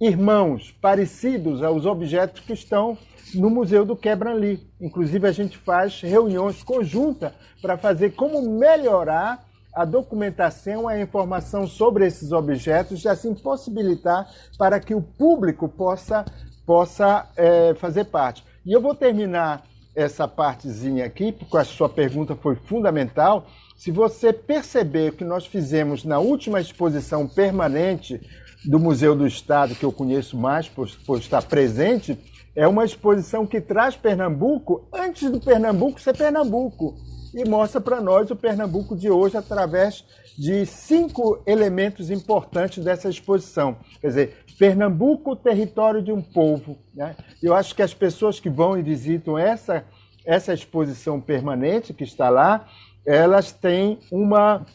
irmãos, 0.00 0.76
parecidos 0.82 1.62
aos 1.62 1.86
objetos 1.86 2.40
que 2.40 2.52
estão 2.52 2.98
no 3.34 3.50
Museu 3.50 3.84
do 3.84 3.96
Quai 3.96 4.16
Branly. 4.16 4.60
Inclusive, 4.80 5.26
a 5.26 5.32
gente 5.32 5.56
faz 5.58 6.00
reuniões 6.00 6.62
conjuntas 6.62 7.32
para 7.60 7.76
fazer 7.76 8.10
como 8.10 8.42
melhorar 8.42 9.46
a 9.74 9.84
documentação, 9.84 10.88
a 10.88 11.00
informação 11.00 11.66
sobre 11.66 12.06
esses 12.06 12.32
objetos 12.32 13.04
e 13.04 13.08
assim 13.08 13.34
possibilitar 13.34 14.28
para 14.58 14.80
que 14.80 14.94
o 14.94 15.00
público 15.00 15.68
possa, 15.68 16.24
possa 16.66 17.28
é, 17.36 17.74
fazer 17.74 18.04
parte. 18.04 18.44
E 18.66 18.72
eu 18.72 18.80
vou 18.80 18.94
terminar 18.94 19.64
essa 19.94 20.28
partezinha 20.28 21.04
aqui, 21.04 21.32
porque 21.32 21.56
a 21.56 21.64
sua 21.64 21.88
pergunta 21.88 22.36
foi 22.36 22.54
fundamental. 22.54 23.46
Se 23.76 23.90
você 23.90 24.32
perceber 24.32 25.12
que 25.12 25.24
nós 25.24 25.46
fizemos 25.46 26.04
na 26.04 26.18
última 26.18 26.60
exposição 26.60 27.26
permanente 27.26 28.20
do 28.64 28.78
Museu 28.78 29.14
do 29.14 29.26
Estado, 29.26 29.74
que 29.74 29.84
eu 29.84 29.92
conheço 29.92 30.36
mais 30.36 30.68
por, 30.68 30.88
por 31.06 31.18
estar 31.18 31.42
presente, 31.42 32.18
é 32.58 32.66
uma 32.66 32.84
exposição 32.84 33.46
que 33.46 33.60
traz 33.60 33.96
Pernambuco 33.96 34.88
antes 34.92 35.30
do 35.30 35.38
Pernambuco 35.40 36.00
ser 36.00 36.16
Pernambuco 36.16 36.96
e 37.32 37.48
mostra 37.48 37.80
para 37.80 38.00
nós 38.00 38.32
o 38.32 38.36
Pernambuco 38.36 38.96
de 38.96 39.08
hoje 39.08 39.36
através 39.36 40.04
de 40.36 40.66
cinco 40.66 41.40
elementos 41.46 42.10
importantes 42.10 42.82
dessa 42.82 43.08
exposição. 43.08 43.76
Quer 44.00 44.08
dizer, 44.08 44.36
Pernambuco, 44.58 45.36
território 45.36 46.02
de 46.02 46.10
um 46.10 46.20
povo. 46.20 46.76
Né? 46.92 47.14
Eu 47.40 47.54
acho 47.54 47.76
que 47.76 47.82
as 47.82 47.94
pessoas 47.94 48.40
que 48.40 48.50
vão 48.50 48.76
e 48.76 48.82
visitam 48.82 49.38
essa, 49.38 49.84
essa 50.26 50.52
exposição 50.52 51.20
permanente 51.20 51.94
que 51.94 52.02
está 52.02 52.28
lá, 52.28 52.66
elas 53.06 53.52
têm 53.52 54.00
uma 54.10 54.66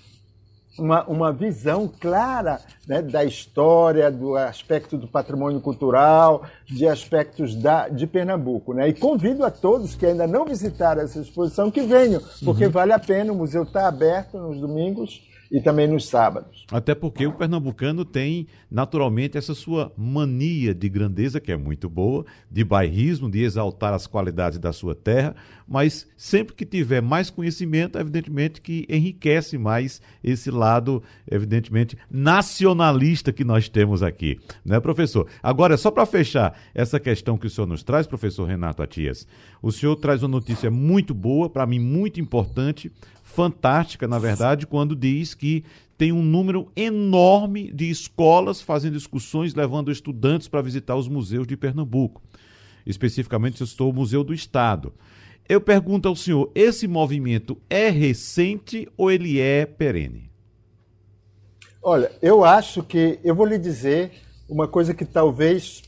uma, 0.77 1.03
uma 1.05 1.31
visão 1.31 1.89
clara 1.99 2.59
né, 2.87 3.01
da 3.01 3.23
história, 3.23 4.09
do 4.09 4.35
aspecto 4.35 4.97
do 4.97 5.07
patrimônio 5.07 5.61
cultural, 5.61 6.43
de 6.65 6.87
aspectos 6.87 7.55
da, 7.55 7.87
de 7.87 8.07
Pernambuco. 8.07 8.73
Né? 8.73 8.89
E 8.89 8.93
convido 8.93 9.45
a 9.45 9.51
todos 9.51 9.95
que 9.95 10.05
ainda 10.05 10.25
não 10.25 10.45
visitaram 10.45 11.01
essa 11.01 11.19
exposição 11.19 11.69
que 11.69 11.81
venham, 11.81 12.21
porque 12.43 12.65
uhum. 12.65 12.71
vale 12.71 12.93
a 12.93 12.99
pena, 12.99 13.31
o 13.31 13.35
museu 13.35 13.63
está 13.63 13.87
aberto 13.87 14.37
nos 14.37 14.59
domingos 14.59 15.21
e 15.53 15.61
também 15.61 15.87
nos 15.87 16.07
sábados. 16.07 16.65
Até 16.71 16.95
porque 16.95 17.27
o 17.27 17.31
pernambucano 17.31 18.03
tem 18.03 18.47
naturalmente 18.71 19.37
essa 19.37 19.53
sua 19.53 19.93
mania 19.95 20.73
de 20.73 20.89
grandeza, 20.89 21.39
que 21.39 21.51
é 21.51 21.55
muito 21.55 21.87
boa, 21.87 22.25
de 22.49 22.63
bairrismo, 22.63 23.29
de 23.29 23.43
exaltar 23.43 23.93
as 23.93 24.07
qualidades 24.07 24.57
da 24.57 24.73
sua 24.73 24.95
terra, 24.95 25.35
mas 25.67 26.07
sempre 26.17 26.55
que 26.55 26.65
tiver 26.65 27.03
mais 27.03 27.29
conhecimento, 27.29 27.99
evidentemente 27.99 28.61
que 28.61 28.87
enriquece 28.89 29.55
mais 29.55 30.01
esse 30.23 30.49
lado, 30.49 31.03
evidentemente, 31.29 31.95
nacionalista 32.09 33.31
que 33.31 33.43
nós 33.43 33.69
temos 33.69 34.01
aqui, 34.01 34.39
né, 34.65 34.79
professor? 34.79 35.27
Agora, 35.41 35.77
só 35.77 35.91
para 35.91 36.07
fechar 36.07 36.57
essa 36.73 36.99
questão 36.99 37.37
que 37.37 37.45
o 37.45 37.49
senhor 37.49 37.67
nos 37.67 37.83
traz, 37.83 38.07
professor 38.07 38.45
Renato 38.45 38.81
Atias, 38.81 39.27
o 39.61 39.71
senhor 39.71 39.95
traz 39.97 40.23
uma 40.23 40.29
notícia 40.29 40.71
muito 40.71 41.13
boa, 41.13 41.47
para 41.47 41.67
mim 41.67 41.77
muito 41.77 42.19
importante, 42.19 42.91
fantástica, 43.33 44.07
na 44.07 44.19
verdade, 44.19 44.67
quando 44.67 44.95
diz 44.95 45.33
que 45.33 45.63
tem 45.97 46.11
um 46.11 46.21
número 46.21 46.71
enorme 46.75 47.71
de 47.71 47.89
escolas 47.89 48.61
fazendo 48.61 48.95
excursões, 48.95 49.55
levando 49.55 49.91
estudantes 49.91 50.47
para 50.47 50.61
visitar 50.61 50.95
os 50.95 51.07
museus 51.07 51.47
de 51.47 51.57
Pernambuco. 51.57 52.21
Especificamente, 52.85 53.61
eu 53.61 53.65
estou 53.65 53.89
o 53.89 53.93
Museu 53.93 54.23
do 54.23 54.33
Estado. 54.33 54.93
Eu 55.49 55.59
pergunto 55.59 56.07
ao 56.07 56.15
senhor, 56.15 56.51
esse 56.53 56.87
movimento 56.87 57.57
é 57.69 57.89
recente 57.89 58.87
ou 58.95 59.11
ele 59.11 59.39
é 59.39 59.65
perene? 59.65 60.29
Olha, 61.81 62.11
eu 62.21 62.45
acho 62.45 62.83
que, 62.83 63.19
eu 63.23 63.35
vou 63.35 63.45
lhe 63.45 63.57
dizer 63.57 64.11
uma 64.47 64.67
coisa 64.67 64.93
que 64.93 65.05
talvez 65.05 65.83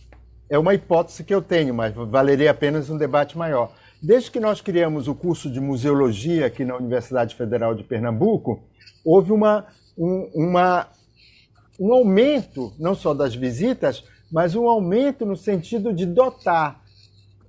é 0.49 0.57
uma 0.57 0.73
hipótese 0.73 1.23
que 1.23 1.33
eu 1.33 1.41
tenho, 1.41 1.73
mas 1.73 1.93
valeria 1.93 2.51
apenas 2.51 2.89
um 2.89 2.97
debate 2.97 3.37
maior. 3.37 3.71
Desde 4.05 4.29
que 4.29 4.39
nós 4.39 4.61
criamos 4.61 5.07
o 5.07 5.15
curso 5.15 5.49
de 5.49 5.59
museologia 5.59 6.45
aqui 6.45 6.63
na 6.63 6.77
Universidade 6.77 7.33
Federal 7.33 7.73
de 7.73 7.83
Pernambuco, 7.83 8.61
houve 9.03 9.31
uma, 9.31 9.65
um, 9.97 10.29
uma, 10.35 10.87
um 11.79 11.91
aumento, 11.91 12.71
não 12.77 12.93
só 12.93 13.15
das 13.15 13.33
visitas, 13.33 14.03
mas 14.31 14.53
um 14.53 14.69
aumento 14.69 15.25
no 15.25 15.35
sentido 15.35 15.91
de 15.91 16.05
dotar 16.05 16.83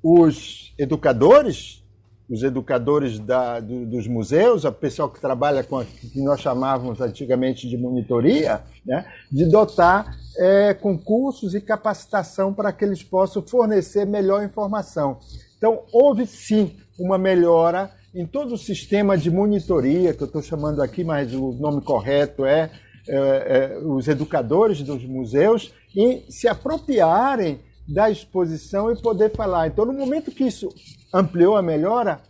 os 0.02 0.72
educadores, 0.78 1.84
os 2.26 2.42
educadores 2.42 3.18
da, 3.18 3.60
do, 3.60 3.84
dos 3.84 4.08
museus, 4.08 4.64
o 4.64 4.72
pessoal 4.72 5.10
que 5.10 5.20
trabalha 5.20 5.62
com 5.62 5.76
a 5.76 5.84
que 5.84 6.22
nós 6.22 6.40
chamávamos 6.40 7.02
antigamente 7.02 7.68
de 7.68 7.76
monitoria, 7.76 8.62
né, 8.82 9.04
de 9.30 9.44
dotar 9.44 10.16
é, 10.38 10.72
concursos 10.72 11.54
e 11.54 11.60
capacitação 11.60 12.54
para 12.54 12.72
que 12.72 12.82
eles 12.82 13.02
possam 13.02 13.42
fornecer 13.42 14.06
melhor 14.06 14.42
informação. 14.42 15.20
Então, 15.56 15.82
houve 15.92 16.26
sim 16.26 16.76
uma 16.98 17.18
melhora 17.18 17.90
em 18.14 18.26
todo 18.26 18.54
o 18.54 18.58
sistema 18.58 19.16
de 19.16 19.30
monitoria, 19.30 20.14
que 20.14 20.22
eu 20.22 20.26
estou 20.26 20.42
chamando 20.42 20.82
aqui, 20.82 21.04
mas 21.04 21.34
o 21.34 21.52
nome 21.52 21.82
correto 21.82 22.44
é, 22.44 22.70
é, 23.08 23.16
é 23.16 23.78
os 23.78 24.08
educadores 24.08 24.82
dos 24.82 25.04
museus, 25.04 25.72
em 25.94 26.24
se 26.30 26.48
apropriarem 26.48 27.60
da 27.88 28.10
exposição 28.10 28.90
e 28.90 29.00
poder 29.00 29.30
falar. 29.32 29.66
Então, 29.66 29.84
no 29.84 29.92
momento 29.92 30.30
que 30.30 30.44
isso 30.44 30.68
ampliou 31.12 31.56
a 31.56 31.62
melhora, 31.62 32.20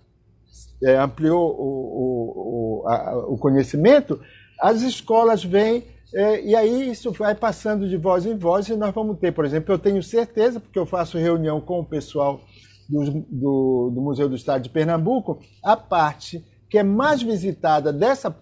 é, 0.83 0.97
ampliou 0.97 1.51
o, 1.59 2.83
o, 2.83 2.89
a, 2.89 3.17
o 3.29 3.39
conhecimento, 3.39 4.21
as 4.61 4.83
escolas 4.83 5.45
vêm 5.45 5.85
É, 6.15 6.41
e 6.41 6.55
aí 6.55 6.89
isso 6.89 7.11
vai 7.11 7.35
passando 7.35 7.89
de 7.89 7.97
voz 7.97 8.25
em 8.25 8.39
voz 8.39 8.69
e 8.69 8.77
nós 8.77 8.95
vamos 8.95 9.19
ter, 9.19 9.33
por 9.33 9.45
exemplo, 9.45 9.75
eu 9.75 9.79
tenho 9.79 10.01
certeza, 10.03 10.61
porque 10.61 10.79
eu 10.79 10.87
faço 10.87 11.19
reunião 11.19 11.61
com 11.61 11.81
o 11.81 11.85
pessoal 11.85 12.41
do, 12.89 13.25
do, 13.31 13.91
do 13.95 14.01
Museu 14.01 14.29
do 14.29 14.37
Estado 14.37 14.63
de 14.63 14.71
Pernambuco, 14.71 15.41
a 15.63 15.77
parte 15.77 16.45
que 16.69 16.79
é 16.79 16.83
mais 16.83 17.23
visitada 17.23 17.93
dessa, 17.93 18.35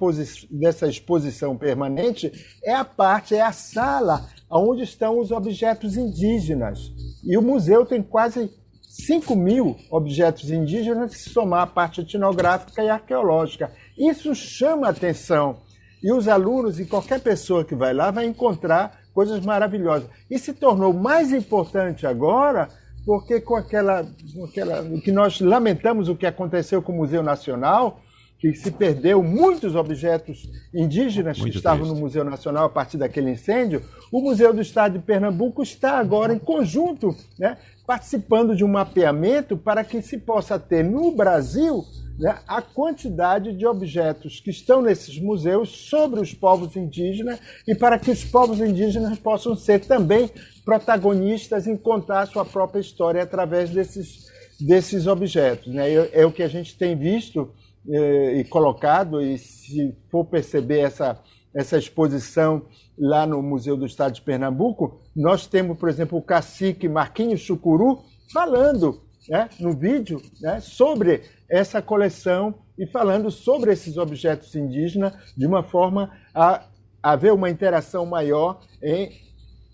dessa 0.51 0.89
exposição 0.89 1.57
permanente 1.57 2.33
é 2.65 2.75
a 2.75 2.85
parte, 2.85 3.35
é 3.35 3.43
a 3.43 3.53
sala 3.53 4.27
onde 4.51 4.83
estão 4.83 5.19
os 5.19 5.31
objetos 5.31 5.97
indígenas. 5.97 6.93
E 7.23 7.37
o 7.37 7.43
museu 7.43 7.85
tem 7.85 8.03
quase 8.03 8.51
5 8.83 9.35
mil 9.35 9.77
objetos 9.91 10.51
indígenas, 10.51 11.13
se 11.13 11.31
somar 11.31 11.63
a 11.63 11.67
parte 11.67 12.01
etnográfica 12.01 12.83
e 12.83 12.89
arqueológica. 12.89 13.73
Isso 13.99 14.35
chama 14.35 14.89
atenção. 14.89 15.59
E 16.03 16.13
os 16.13 16.29
alunos 16.29 16.79
e 16.79 16.85
qualquer 16.85 17.21
pessoa 17.21 17.65
que 17.65 17.75
vai 17.75 17.93
lá 17.93 18.11
vai 18.11 18.27
encontrar 18.27 19.01
coisas 19.13 19.45
maravilhosas. 19.45 20.09
E 20.31 20.39
se 20.39 20.53
tornou 20.53 20.93
mais 20.93 21.33
importante 21.33 22.07
agora 22.07 22.69
porque 23.05 23.41
com 23.41 23.57
aquela, 23.57 24.07
com 24.35 24.45
aquela 24.45 24.83
que 25.01 25.13
nós 25.13 25.41
lamentamos 25.41 26.09
o 26.09 26.17
que 26.17 26.27
aconteceu 26.27 26.81
com 26.81 26.93
o 26.93 26.97
Museu 26.97 27.23
Nacional, 27.23 28.01
que 28.39 28.53
se 28.55 28.71
perdeu 28.71 29.23
muitos 29.23 29.75
objetos 29.75 30.51
indígenas 30.75 31.39
Muito 31.39 31.53
que 31.53 31.57
estavam 31.57 31.85
triste. 31.85 31.95
no 31.95 32.01
Museu 32.01 32.25
Nacional 32.25 32.67
a 32.67 32.69
partir 32.69 32.99
daquele 32.99 33.31
incêndio, 33.31 33.83
o 34.13 34.21
Museu 34.21 34.53
do 34.53 34.61
Estado 34.61 34.99
de 34.99 35.05
Pernambuco 35.05 35.63
está 35.63 35.99
agora 35.99 36.35
em 36.35 36.39
conjunto, 36.39 37.17
né, 37.39 37.57
participando 37.87 38.55
de 38.55 38.65
um 38.65 38.69
mapeamento 38.69 39.57
para 39.57 39.83
que 39.85 40.03
se 40.03 40.19
possa 40.19 40.59
ter 40.59 40.83
no 40.83 41.11
Brasil 41.13 41.85
né, 42.19 42.39
a 42.47 42.63
quantidade 42.63 43.53
de 43.53 43.67
objetos 43.67 44.41
que 44.41 44.51
estão 44.51 44.81
nesses 44.81 45.19
museus 45.19 45.71
sobre 45.71 46.21
os 46.21 46.33
povos 46.33 46.77
indígenas 46.77 47.41
e 47.67 47.75
para 47.75 47.99
que 47.99 48.11
os 48.11 48.25
povos 48.25 48.61
indígenas 48.61 49.19
possam 49.19 49.57
ser 49.57 49.81
também 49.81 50.31
protagonistas 50.65 51.67
em 51.67 51.77
contar 51.77 52.27
sua 52.27 52.45
própria 52.45 52.81
história 52.81 53.23
através 53.23 53.71
desses, 53.71 54.31
desses 54.61 55.07
objetos. 55.07 55.73
Né? 55.73 55.93
É, 56.13 56.25
o 56.25 56.33
que 56.33 56.43
a 56.43 56.49
gente 56.49 56.77
tem 56.77 56.97
visto 56.97 57.51
eh, 57.89 58.39
e 58.39 58.45
colocado, 58.45 59.21
e 59.21 59.37
se 59.37 59.95
for 60.11 60.25
perceber 60.25 60.81
essa, 60.81 61.21
essa 61.55 61.77
exposição 61.77 62.63
lá 62.99 63.27
no 63.27 63.43
Museu 63.43 63.77
do 63.77 63.85
Estado 63.85 64.15
de 64.15 64.23
Pernambuco, 64.23 65.01
nós 65.15 65.47
temos, 65.47 65.77
por 65.79 65.89
exemplo, 65.89 66.17
o 66.17 66.23
cacique 66.23 66.89
Marquinhos 66.89 67.41
Chucuru 67.41 68.03
falando 68.33 69.04
né, 69.29 69.49
no 69.59 69.73
vídeo 69.73 70.21
né, 70.41 70.61
sobre 70.61 71.23
essa 71.49 71.81
coleção 71.81 72.55
e 72.79 72.87
falando 72.87 73.31
sobre 73.31 73.73
esses 73.73 73.97
objetos 73.97 74.55
indígenas 74.55 75.15
de 75.37 75.47
uma 75.47 75.63
forma 75.63 76.11
a 76.35 76.65
haver 77.03 77.33
uma 77.33 77.51
interação 77.51 78.07
maior 78.07 78.61
em 78.83 79.13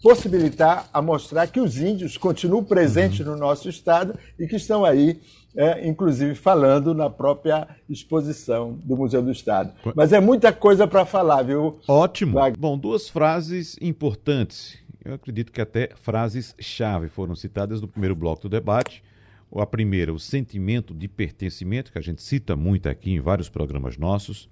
possibilitar 0.02 0.88
a 0.92 1.02
mostrar 1.02 1.46
que 1.46 1.60
os 1.60 1.78
índios 1.78 2.16
continuam 2.16 2.64
presentes 2.64 3.20
uhum. 3.20 3.32
no 3.32 3.36
nosso 3.36 3.68
estado 3.68 4.18
e 4.38 4.46
que 4.46 4.56
estão 4.56 4.84
aí 4.84 5.20
é, 5.56 5.86
inclusive 5.86 6.34
falando 6.34 6.94
na 6.94 7.10
própria 7.10 7.66
exposição 7.88 8.78
do 8.84 8.96
Museu 8.96 9.22
do 9.22 9.30
Estado. 9.30 9.72
Mas 9.94 10.12
é 10.12 10.20
muita 10.20 10.52
coisa 10.52 10.86
para 10.86 11.04
falar, 11.04 11.42
viu? 11.42 11.80
Ótimo. 11.88 12.38
Bom, 12.58 12.78
duas 12.78 13.08
frases 13.08 13.76
importantes. 13.80 14.78
Eu 15.04 15.14
acredito 15.14 15.50
que 15.50 15.60
até 15.60 15.90
frases-chave 15.96 17.08
foram 17.08 17.34
citadas 17.34 17.80
no 17.80 17.88
primeiro 17.88 18.14
bloco 18.14 18.42
do 18.42 18.48
debate. 18.48 19.02
A 19.56 19.66
primeira, 19.66 20.12
o 20.12 20.18
sentimento 20.18 20.94
de 20.94 21.08
pertencimento, 21.08 21.90
que 21.90 21.98
a 21.98 22.02
gente 22.02 22.22
cita 22.22 22.54
muito 22.54 22.88
aqui 22.88 23.10
em 23.10 23.20
vários 23.20 23.48
programas 23.48 23.96
nossos. 23.96 24.48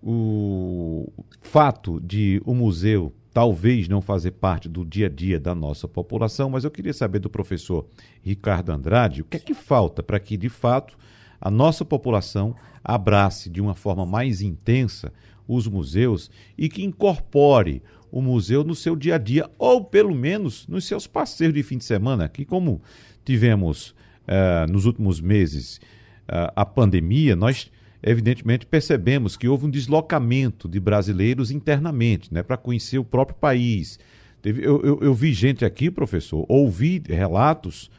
O 0.00 1.10
fato 1.40 2.00
de 2.00 2.40
o 2.44 2.54
museu 2.54 3.12
talvez 3.32 3.88
não 3.88 4.00
fazer 4.00 4.32
parte 4.32 4.68
do 4.68 4.84
dia 4.84 5.06
a 5.06 5.08
dia 5.08 5.38
da 5.38 5.54
nossa 5.54 5.86
população, 5.86 6.50
mas 6.50 6.64
eu 6.64 6.70
queria 6.70 6.92
saber 6.92 7.18
do 7.18 7.30
professor 7.30 7.86
Ricardo 8.22 8.70
Andrade 8.70 9.22
o 9.22 9.24
que 9.24 9.36
é 9.36 9.40
que 9.40 9.54
falta 9.54 10.02
para 10.02 10.20
que, 10.20 10.36
de 10.36 10.48
fato, 10.48 10.96
a 11.40 11.50
nossa 11.50 11.84
população 11.84 12.54
abrace 12.82 13.50
de 13.50 13.60
uma 13.60 13.74
forma 13.74 14.06
mais 14.06 14.40
intensa 14.40 15.12
os 15.46 15.66
museus 15.66 16.30
e 16.56 16.68
que 16.68 16.84
incorpore 16.84 17.82
o 18.10 18.20
museu 18.20 18.64
no 18.64 18.74
seu 18.74 18.96
dia 18.96 19.16
a 19.16 19.18
dia, 19.18 19.50
ou 19.58 19.84
pelo 19.84 20.14
menos 20.14 20.66
nos 20.66 20.84
seus 20.84 21.06
passeios 21.06 21.54
de 21.54 21.62
fim 21.62 21.78
de 21.78 21.84
semana, 21.84 22.28
que 22.28 22.44
como 22.44 22.82
tivemos 23.24 23.94
uh, 24.28 24.70
nos 24.70 24.84
últimos 24.84 25.20
meses 25.20 25.80
uh, 26.28 26.52
a 26.54 26.64
pandemia, 26.64 27.34
nós 27.34 27.70
evidentemente 28.02 28.64
percebemos 28.64 29.36
que 29.36 29.48
houve 29.48 29.66
um 29.66 29.70
deslocamento 29.70 30.68
de 30.68 30.78
brasileiros 30.78 31.50
internamente, 31.50 32.32
né, 32.32 32.42
para 32.42 32.56
conhecer 32.56 32.98
o 32.98 33.04
próprio 33.04 33.36
país. 33.38 33.98
Teve, 34.40 34.64
eu, 34.64 34.80
eu, 34.82 34.98
eu, 35.02 35.14
vi 35.14 35.32
gente 35.32 35.64
aqui, 35.64 35.90
professor, 35.90 36.46
ouvi 36.48 37.02
relatos 37.08 37.90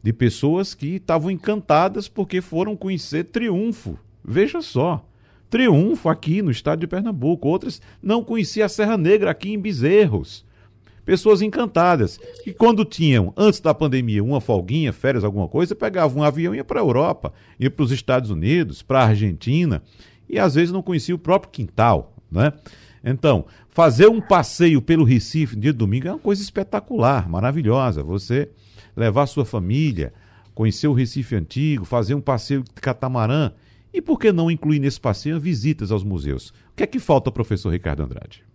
de 0.00 0.12
pessoas 0.12 0.74
que 0.74 0.96
estavam 0.96 1.30
encantadas 1.30 2.08
porque 2.08 2.40
foram 2.40 2.76
conhecer 2.76 3.24
Triunfo. 3.24 3.98
Veja 4.24 4.62
só, 4.62 5.04
Triunfo 5.50 6.08
aqui 6.08 6.40
no 6.40 6.52
estado 6.52 6.78
de 6.78 6.86
Pernambuco. 6.86 7.48
Outras 7.48 7.82
não 8.00 8.22
conheciam 8.22 8.66
a 8.66 8.68
Serra 8.68 8.96
Negra 8.96 9.32
aqui 9.32 9.52
em 9.52 9.58
Bezerros 9.58 10.46
pessoas 11.08 11.40
encantadas, 11.40 12.20
que 12.44 12.52
quando 12.52 12.84
tinham, 12.84 13.32
antes 13.34 13.60
da 13.60 13.72
pandemia, 13.72 14.22
uma 14.22 14.42
folguinha, 14.42 14.92
férias, 14.92 15.24
alguma 15.24 15.48
coisa, 15.48 15.74
pegavam 15.74 16.20
um 16.20 16.22
avião 16.22 16.54
e 16.54 16.58
ia 16.58 16.64
para 16.64 16.80
a 16.80 16.82
Europa, 16.82 17.32
ia 17.58 17.70
para 17.70 17.82
os 17.82 17.90
Estados 17.90 18.28
Unidos, 18.28 18.82
para 18.82 19.00
a 19.00 19.06
Argentina, 19.06 19.82
e 20.28 20.38
às 20.38 20.54
vezes 20.54 20.70
não 20.70 20.82
conhecia 20.82 21.14
o 21.14 21.18
próprio 21.18 21.50
quintal, 21.50 22.14
né? 22.30 22.52
Então, 23.02 23.46
fazer 23.70 24.06
um 24.06 24.20
passeio 24.20 24.82
pelo 24.82 25.02
Recife 25.02 25.56
no 25.56 25.62
dia 25.62 25.72
de 25.72 25.78
domingo 25.78 26.08
é 26.08 26.12
uma 26.12 26.18
coisa 26.18 26.42
espetacular, 26.42 27.26
maravilhosa. 27.26 28.02
Você 28.02 28.50
levar 28.94 29.24
sua 29.24 29.46
família, 29.46 30.12
conhecer 30.54 30.88
o 30.88 30.92
Recife 30.92 31.34
antigo, 31.34 31.86
fazer 31.86 32.14
um 32.14 32.20
passeio 32.20 32.62
de 32.62 32.82
catamarã. 32.82 33.52
E 33.94 34.02
por 34.02 34.18
que 34.18 34.30
não 34.30 34.50
incluir 34.50 34.78
nesse 34.78 35.00
passeio 35.00 35.40
visitas 35.40 35.90
aos 35.90 36.04
museus? 36.04 36.50
O 36.70 36.76
que 36.76 36.82
é 36.82 36.86
que 36.86 36.98
falta, 36.98 37.32
professor 37.32 37.70
Ricardo 37.70 38.02
Andrade? 38.02 38.47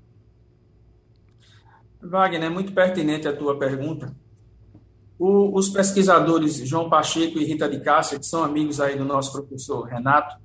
Wagner, 2.03 2.43
é 2.43 2.49
muito 2.49 2.73
pertinente 2.73 3.27
a 3.27 3.35
tua 3.35 3.57
pergunta. 3.57 4.13
O, 5.17 5.57
os 5.57 5.69
pesquisadores 5.69 6.55
João 6.67 6.89
Pacheco 6.89 7.39
e 7.39 7.45
Rita 7.45 7.69
de 7.69 7.79
Cássia, 7.79 8.19
que 8.19 8.25
são 8.25 8.43
amigos 8.43 8.81
aí 8.81 8.97
do 8.97 9.05
nosso 9.05 9.31
professor 9.31 9.83
Renato, 9.83 10.37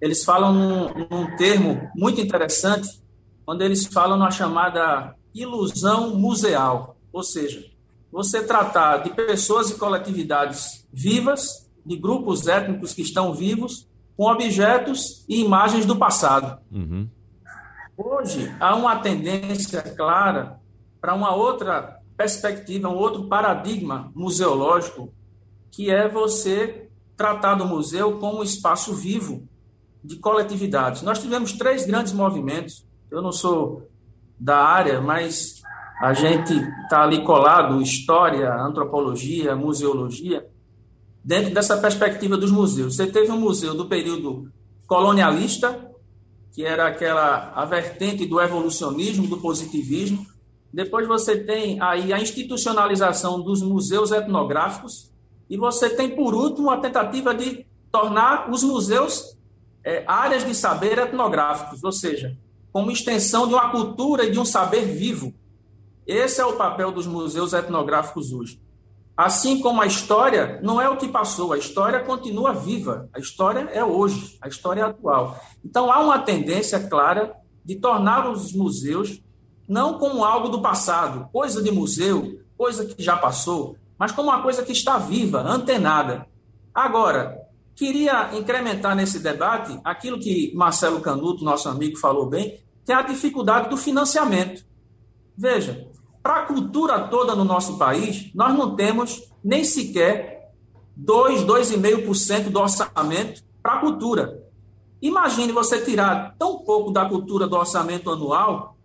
eles 0.00 0.24
falam 0.24 0.52
num, 0.52 1.08
num 1.10 1.36
termo 1.36 1.90
muito 1.96 2.20
interessante, 2.20 3.00
onde 3.46 3.64
eles 3.64 3.86
falam 3.86 4.18
na 4.18 4.30
chamada 4.30 5.14
ilusão 5.34 6.16
museal, 6.16 6.96
ou 7.12 7.22
seja, 7.22 7.64
você 8.10 8.42
tratar 8.42 8.98
de 8.98 9.10
pessoas 9.10 9.70
e 9.70 9.74
coletividades 9.78 10.86
vivas, 10.92 11.68
de 11.84 11.96
grupos 11.96 12.46
étnicos 12.46 12.92
que 12.92 13.02
estão 13.02 13.32
vivos, 13.32 13.86
com 14.16 14.24
objetos 14.24 15.24
e 15.28 15.42
imagens 15.42 15.84
do 15.84 15.96
passado. 15.96 16.58
Uhum. 16.72 17.08
Hoje, 17.96 18.54
há 18.58 18.74
uma 18.74 18.96
tendência 18.96 19.82
clara 19.82 20.58
para 21.00 21.14
uma 21.14 21.34
outra 21.34 22.00
perspectiva, 22.16 22.88
um 22.88 22.96
outro 22.96 23.28
paradigma 23.28 24.10
museológico, 24.14 25.12
que 25.70 25.90
é 25.90 26.08
você 26.08 26.88
tratar 27.16 27.54
do 27.54 27.66
museu 27.66 28.18
como 28.18 28.40
um 28.40 28.42
espaço 28.42 28.94
vivo 28.94 29.46
de 30.02 30.16
coletividades. 30.16 31.02
Nós 31.02 31.18
tivemos 31.18 31.52
três 31.52 31.86
grandes 31.86 32.12
movimentos. 32.12 32.86
Eu 33.10 33.20
não 33.20 33.32
sou 33.32 33.88
da 34.38 34.58
área, 34.58 35.00
mas 35.00 35.62
a 36.00 36.12
gente 36.12 36.52
está 36.82 37.02
ali 37.02 37.24
colado, 37.24 37.80
história, 37.80 38.52
antropologia, 38.54 39.56
museologia, 39.56 40.46
dentro 41.24 41.52
dessa 41.52 41.76
perspectiva 41.78 42.36
dos 42.36 42.50
museus. 42.50 42.96
Você 42.96 43.06
teve 43.06 43.32
um 43.32 43.40
museu 43.40 43.74
do 43.74 43.86
período 43.86 44.50
colonialista, 44.86 45.90
que 46.52 46.64
era 46.64 46.86
aquela 46.86 47.52
a 47.54 47.64
vertente 47.64 48.26
do 48.26 48.40
evolucionismo, 48.40 49.26
do 49.26 49.38
positivismo, 49.38 50.24
depois 50.72 51.06
você 51.06 51.36
tem 51.36 51.80
aí 51.80 52.12
a 52.12 52.20
institucionalização 52.20 53.40
dos 53.40 53.62
museus 53.62 54.12
etnográficos 54.12 55.10
e 55.48 55.56
você 55.56 55.90
tem, 55.90 56.14
por 56.14 56.34
último, 56.34 56.70
a 56.70 56.78
tentativa 56.78 57.34
de 57.34 57.66
tornar 57.90 58.50
os 58.50 58.62
museus 58.62 59.36
é, 59.84 60.04
áreas 60.06 60.44
de 60.44 60.54
saber 60.54 60.98
etnográficos, 60.98 61.82
ou 61.84 61.92
seja, 61.92 62.36
como 62.72 62.90
extensão 62.90 63.46
de 63.46 63.54
uma 63.54 63.70
cultura 63.70 64.24
e 64.24 64.32
de 64.32 64.38
um 64.38 64.44
saber 64.44 64.84
vivo. 64.84 65.32
Esse 66.06 66.40
é 66.40 66.44
o 66.44 66.56
papel 66.56 66.92
dos 66.92 67.06
museus 67.06 67.52
etnográficos 67.52 68.32
hoje. 68.32 68.60
Assim 69.16 69.60
como 69.60 69.80
a 69.80 69.86
história 69.86 70.60
não 70.62 70.78
é 70.78 70.88
o 70.88 70.98
que 70.98 71.08
passou, 71.08 71.52
a 71.52 71.58
história 71.58 72.00
continua 72.00 72.52
viva, 72.52 73.08
a 73.14 73.18
história 73.18 73.60
é 73.72 73.82
hoje, 73.82 74.36
a 74.42 74.48
história 74.48 74.82
é 74.82 74.84
atual. 74.84 75.40
Então 75.64 75.90
há 75.90 76.00
uma 76.00 76.18
tendência 76.18 76.78
clara 76.86 77.34
de 77.64 77.76
tornar 77.76 78.30
os 78.30 78.52
museus 78.52 79.22
não 79.68 79.98
como 79.98 80.24
algo 80.24 80.48
do 80.48 80.60
passado, 80.60 81.28
coisa 81.32 81.62
de 81.62 81.70
museu, 81.70 82.40
coisa 82.56 82.84
que 82.84 83.02
já 83.02 83.16
passou, 83.16 83.76
mas 83.98 84.12
como 84.12 84.28
uma 84.28 84.42
coisa 84.42 84.62
que 84.62 84.72
está 84.72 84.98
viva, 84.98 85.40
antenada. 85.40 86.26
Agora, 86.74 87.38
queria 87.74 88.36
incrementar 88.36 88.94
nesse 88.94 89.18
debate 89.18 89.78
aquilo 89.84 90.18
que 90.18 90.52
Marcelo 90.54 91.00
Canuto, 91.00 91.44
nosso 91.44 91.68
amigo, 91.68 91.98
falou 91.98 92.26
bem, 92.26 92.60
que 92.84 92.92
é 92.92 92.94
a 92.94 93.02
dificuldade 93.02 93.68
do 93.68 93.76
financiamento. 93.76 94.64
Veja, 95.36 95.88
para 96.22 96.40
a 96.40 96.46
cultura 96.46 97.00
toda 97.08 97.34
no 97.34 97.44
nosso 97.44 97.78
país, 97.78 98.30
nós 98.34 98.56
não 98.56 98.74
temos 98.74 99.22
nem 99.42 99.64
sequer 99.64 100.52
2, 100.96 101.42
2,5% 101.42 102.50
do 102.50 102.58
orçamento 102.58 103.42
para 103.62 103.74
a 103.74 103.80
cultura. 103.80 104.42
Imagine 105.00 105.52
você 105.52 105.80
tirar 105.80 106.34
tão 106.38 106.58
pouco 106.58 106.90
da 106.90 107.04
cultura 107.06 107.46
do 107.46 107.56
orçamento 107.56 108.10
anual 108.10 108.75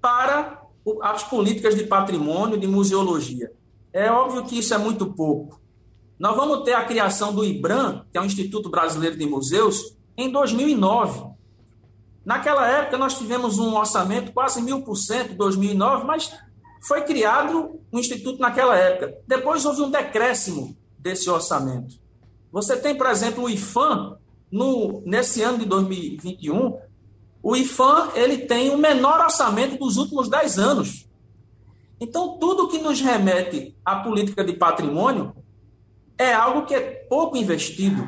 para 0.00 0.62
as 1.02 1.24
políticas 1.24 1.74
de 1.74 1.84
patrimônio, 1.84 2.58
de 2.58 2.66
museologia. 2.66 3.52
É 3.92 4.10
óbvio 4.10 4.44
que 4.44 4.58
isso 4.58 4.74
é 4.74 4.78
muito 4.78 5.06
pouco. 5.06 5.60
Nós 6.18 6.36
vamos 6.36 6.64
ter 6.64 6.74
a 6.74 6.84
criação 6.84 7.34
do 7.34 7.44
IBRAM, 7.44 8.04
que 8.10 8.16
é 8.16 8.20
o 8.20 8.24
Instituto 8.24 8.70
Brasileiro 8.70 9.16
de 9.16 9.26
Museus, 9.26 9.96
em 10.16 10.30
2009. 10.30 11.30
Naquela 12.24 12.66
época, 12.68 12.98
nós 12.98 13.18
tivemos 13.18 13.58
um 13.58 13.76
orçamento 13.76 14.32
quase 14.32 14.62
mil 14.62 14.82
por 14.82 14.96
cento, 14.96 15.34
2009, 15.34 16.04
mas 16.04 16.32
foi 16.80 17.02
criado 17.02 17.80
um 17.92 17.98
instituto 17.98 18.40
naquela 18.40 18.76
época. 18.76 19.14
Depois 19.26 19.64
houve 19.64 19.82
um 19.82 19.90
decréscimo 19.90 20.76
desse 20.98 21.28
orçamento. 21.28 21.96
Você 22.50 22.76
tem, 22.76 22.96
por 22.96 23.06
exemplo, 23.06 23.44
o 23.44 23.50
IFAM, 23.50 24.16
no, 24.50 25.02
nesse 25.04 25.42
ano 25.42 25.58
de 25.58 25.66
2021, 25.66 26.78
o 27.46 27.54
IFAM 27.54 28.10
ele 28.14 28.38
tem 28.38 28.70
o 28.70 28.78
menor 28.78 29.20
orçamento 29.20 29.78
dos 29.78 29.96
últimos 29.96 30.28
10 30.28 30.58
anos. 30.58 31.08
Então, 32.00 32.38
tudo 32.38 32.68
que 32.68 32.78
nos 32.78 33.00
remete 33.00 33.76
à 33.84 33.96
política 33.96 34.44
de 34.44 34.52
patrimônio 34.52 35.32
é 36.18 36.32
algo 36.34 36.66
que 36.66 36.74
é 36.74 36.80
pouco 37.08 37.36
investido 37.36 38.06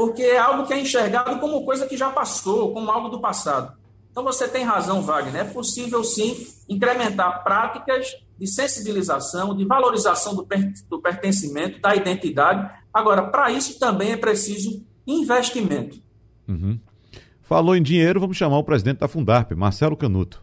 porque 0.00 0.22
é 0.22 0.38
algo 0.38 0.66
que 0.66 0.72
é 0.72 0.80
enxergado 0.80 1.38
como 1.40 1.62
coisa 1.62 1.86
que 1.86 1.94
já 1.94 2.08
passou, 2.08 2.72
como 2.72 2.90
algo 2.90 3.10
do 3.10 3.20
passado. 3.20 3.76
Então 4.10 4.24
você 4.24 4.48
tem 4.48 4.64
razão, 4.64 5.02
Wagner. 5.02 5.42
É 5.42 5.44
possível 5.44 6.02
sim 6.02 6.46
incrementar 6.66 7.44
práticas 7.44 8.16
de 8.38 8.46
sensibilização, 8.46 9.54
de 9.54 9.62
valorização 9.66 10.34
do, 10.34 10.46
pertencimento, 11.02 11.82
da 11.82 11.94
identidade. 11.94 12.74
Agora, 12.94 13.24
para 13.24 13.50
isso 13.50 13.78
também 13.78 14.12
é 14.12 14.16
preciso 14.16 14.82
investimento. 15.06 16.00
Uhum. 16.48 16.80
Falou 17.50 17.74
em 17.74 17.82
dinheiro, 17.82 18.20
vamos 18.20 18.36
chamar 18.36 18.58
o 18.58 18.62
presidente 18.62 18.98
da 18.98 19.08
Fundarp, 19.08 19.50
Marcelo 19.56 19.96
Canuto. 19.96 20.40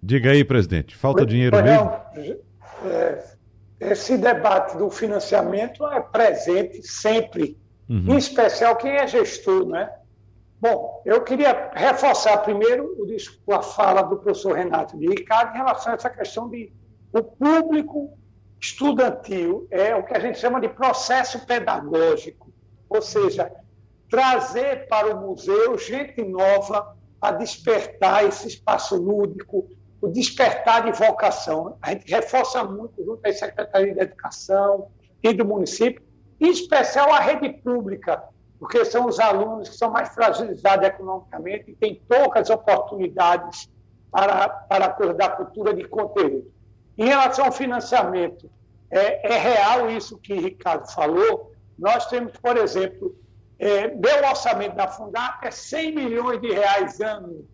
Diga 0.00 0.30
aí, 0.30 0.44
presidente, 0.44 0.94
falta 0.94 1.26
dinheiro 1.26 1.60
mesmo? 1.60 1.90
É, 2.84 3.24
esse 3.80 4.16
debate 4.16 4.78
do 4.78 4.88
financiamento 4.88 5.84
é 5.88 6.00
presente 6.00 6.80
sempre, 6.86 7.58
uhum. 7.90 8.14
em 8.14 8.16
especial 8.16 8.76
quem 8.76 8.92
é 8.92 9.04
gestor, 9.04 9.66
né? 9.66 9.90
Bom, 10.60 11.02
eu 11.04 11.22
queria 11.22 11.72
reforçar 11.74 12.38
primeiro 12.38 12.84
o, 12.96 13.52
a 13.52 13.62
fala 13.62 14.02
do 14.02 14.16
professor 14.18 14.52
Renato 14.52 14.96
de 14.96 15.08
Ricardo 15.08 15.52
em 15.56 15.58
relação 15.58 15.90
a 15.90 15.96
essa 15.96 16.08
questão 16.08 16.48
de 16.48 16.72
o 17.12 17.20
público 17.20 18.16
estudantil 18.60 19.66
é 19.72 19.92
o 19.92 20.04
que 20.04 20.16
a 20.16 20.20
gente 20.20 20.38
chama 20.38 20.60
de 20.60 20.68
processo 20.68 21.44
pedagógico, 21.44 22.51
ou 22.94 23.02
seja, 23.02 23.50
trazer 24.10 24.86
para 24.88 25.14
o 25.14 25.20
museu 25.20 25.78
gente 25.78 26.22
nova 26.22 26.96
a 27.20 27.32
despertar 27.32 28.24
esse 28.24 28.48
espaço 28.48 28.96
lúdico, 28.96 29.68
o 30.00 30.08
despertar 30.08 30.84
de 30.84 30.92
vocação. 30.92 31.78
A 31.80 31.90
gente 31.90 32.10
reforça 32.10 32.62
muito 32.64 33.02
junto 33.04 33.26
à 33.26 33.32
Secretaria 33.32 33.94
de 33.94 34.00
Educação 34.00 34.88
e 35.22 35.32
do 35.32 35.44
município, 35.44 36.02
em 36.40 36.50
especial 36.50 37.12
a 37.12 37.20
rede 37.20 37.48
pública, 37.48 38.22
porque 38.58 38.84
são 38.84 39.06
os 39.06 39.18
alunos 39.20 39.68
que 39.68 39.76
são 39.76 39.90
mais 39.90 40.10
fragilizados 40.10 40.86
economicamente 40.86 41.70
e 41.70 41.74
têm 41.74 42.02
poucas 42.08 42.50
oportunidades 42.50 43.70
para, 44.10 44.48
para 44.48 44.86
a 44.86 44.90
coisa 44.90 45.14
da 45.14 45.28
cultura 45.28 45.72
de 45.72 45.84
conteúdo. 45.84 46.52
Em 46.98 47.06
relação 47.06 47.46
ao 47.46 47.52
financiamento, 47.52 48.50
é, 48.90 49.34
é 49.34 49.38
real 49.38 49.90
isso 49.90 50.18
que 50.18 50.34
Ricardo 50.34 50.86
falou. 50.92 51.51
Nós 51.82 52.06
temos, 52.06 52.32
por 52.38 52.56
exemplo, 52.56 53.14
é, 53.58 53.88
meu 53.88 54.28
orçamento 54.28 54.76
da 54.76 54.88
Fundap 54.88 55.46
é 55.46 55.50
100 55.50 55.94
milhões 55.94 56.40
de 56.40 56.50
reais 56.52 57.00
ano 57.00 57.44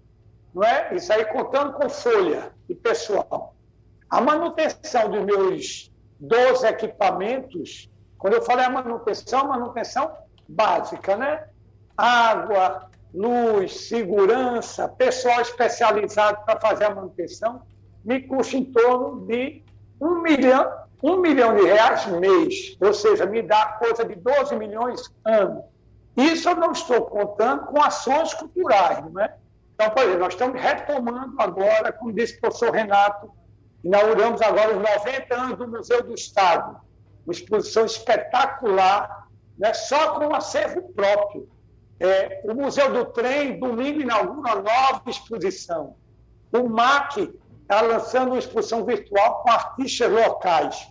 não 0.55 0.63
é? 0.63 0.95
Isso 0.95 1.13
aí 1.13 1.25
contando 1.27 1.73
com 1.75 1.89
folha 1.89 2.53
e 2.69 2.75
pessoal. 2.75 3.55
A 4.11 4.21
manutenção 4.21 5.09
dos 5.11 5.25
meus 5.25 5.93
12 6.19 6.67
equipamentos, 6.67 7.89
quando 8.19 8.35
eu 8.35 8.43
falei 8.43 8.65
a 8.65 8.71
manutenção, 8.71 9.47
manutenção 9.47 10.13
básica, 10.49 11.17
né? 11.17 11.47
Água, 11.97 12.91
luz, 13.15 13.89
segurança, 13.89 14.89
pessoal 14.89 15.41
especializado 15.41 16.45
para 16.45 16.59
fazer 16.59 16.85
a 16.85 16.95
manutenção, 16.95 17.63
me 18.05 18.21
custa 18.23 18.57
em 18.57 18.65
torno 18.65 19.27
de 19.27 19.63
um 20.01 20.23
milhão, 20.23 20.73
um 21.03 21.19
milhão 21.19 21.55
de 21.55 21.63
reais 21.63 22.07
mês, 22.07 22.77
ou 22.81 22.93
seja, 22.93 23.25
me 23.27 23.43
dá 23.43 23.77
coisa 23.79 24.05
de 24.05 24.15
12 24.17 24.57
milhões 24.57 25.03
ano. 25.25 25.65
Isso 26.17 26.49
eu 26.49 26.57
não 26.57 26.73
estou 26.73 27.03
contando 27.03 27.67
com 27.67 27.81
ações 27.81 28.35
culturais, 28.35 29.05
não 29.13 29.21
é? 29.21 29.37
Então, 29.75 29.91
por 29.91 30.03
exemplo, 30.03 30.21
nós 30.21 30.35
estamos 30.35 30.61
retomando 30.61 31.41
agora, 31.41 31.93
como 31.93 32.13
disse 32.13 32.37
o 32.37 32.41
professor 32.41 32.73
Renato, 32.73 33.31
inauguramos 33.85 34.43
agora 34.43 34.77
os 34.77 34.83
90 34.83 35.35
anos 35.35 35.59
do 35.59 35.69
Museu 35.69 36.03
do 36.03 36.15
Estado, 36.15 36.81
uma 37.25 37.33
exposição 37.33 37.87
espetacular, 37.87 39.29
né, 39.57 39.73
só 39.75 40.19
com 40.19 40.27
um 40.27 40.35
acervo 40.35 40.83
próprio. 40.95 41.49
É, 42.01 42.41
o 42.45 42.55
Museu 42.55 42.93
do 42.93 43.05
Trem, 43.07 43.61
domingo, 43.61 44.01
inaugura 44.01 44.41
uma 44.41 44.55
nova 44.57 45.03
exposição. 45.07 45.95
O 46.53 46.69
MAC 46.69 47.33
está 47.69 47.83
lançando 47.83 48.29
uma 48.29 48.39
exposição 48.39 48.83
virtual 48.83 49.43
com 49.43 49.51
artistas 49.51 50.11
locais. 50.11 50.89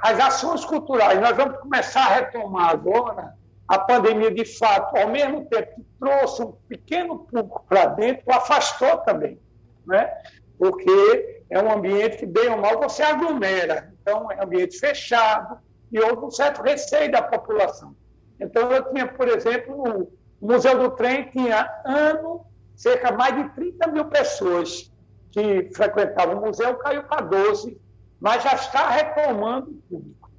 As 0.00 0.20
ações 0.20 0.64
culturais, 0.64 1.20
nós 1.20 1.36
vamos 1.36 1.58
começar 1.58 2.02
a 2.02 2.14
retomar 2.14 2.70
agora 2.70 3.34
a 3.66 3.76
pandemia, 3.76 4.30
de 4.30 4.44
fato, 4.44 4.96
ao 4.96 5.08
mesmo 5.08 5.44
tempo 5.46 5.74
que 5.74 5.86
trouxe 5.98 6.42
um 6.42 6.52
pequeno 6.68 7.20
público 7.20 7.64
para 7.68 7.86
dentro, 7.86 8.22
o 8.26 8.32
afastou 8.32 8.98
também, 8.98 9.40
né? 9.84 10.12
porque 10.58 11.42
é 11.48 11.60
um 11.60 11.70
ambiente 11.70 12.18
que, 12.18 12.26
bem 12.26 12.48
ou 12.50 12.58
mal, 12.58 12.80
você 12.80 13.02
aglomera. 13.02 13.92
Então, 14.00 14.30
é 14.30 14.36
um 14.36 14.42
ambiente 14.42 14.78
fechado 14.78 15.58
e 15.90 16.00
houve 16.00 16.26
um 16.26 16.30
certo 16.30 16.62
receio 16.62 17.10
da 17.10 17.22
população. 17.22 17.96
Então, 18.38 18.70
eu 18.70 18.92
tinha, 18.92 19.06
por 19.06 19.28
exemplo, 19.28 19.76
no 19.76 20.08
Museu 20.40 20.78
do 20.78 20.90
Trem, 20.90 21.30
tinha 21.30 21.68
ano 21.84 22.44
cerca 22.76 23.10
de 23.10 23.16
mais 23.16 23.36
de 23.36 23.48
30 23.54 23.86
mil 23.88 24.04
pessoas 24.06 24.89
que 25.30 25.70
frequentavam 25.74 26.38
o 26.38 26.46
museu, 26.46 26.74
caiu 26.76 27.04
para 27.04 27.22
12, 27.22 27.80
mas 28.20 28.42
já 28.42 28.54
está 28.54 28.90
retomando 28.90 29.70
o 29.70 29.82
público. 29.88 30.30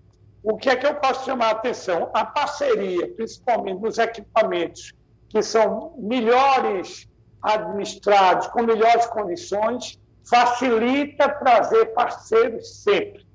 O 0.43 0.57
que 0.57 0.69
é 0.69 0.75
que 0.75 0.85
eu 0.85 0.95
posso 0.95 1.25
chamar 1.25 1.47
a 1.47 1.51
atenção? 1.51 2.09
A 2.13 2.25
parceria, 2.25 3.07
principalmente 3.13 3.79
nos 3.79 3.97
equipamentos 3.97 4.93
que 5.29 5.41
são 5.41 5.95
melhores 5.97 7.07
administrados, 7.41 8.47
com 8.47 8.63
melhores 8.63 9.05
condições, 9.07 9.99
facilita 10.27 11.29
trazer 11.29 11.87
parceiros 11.93 12.83
sempre. 12.83 13.25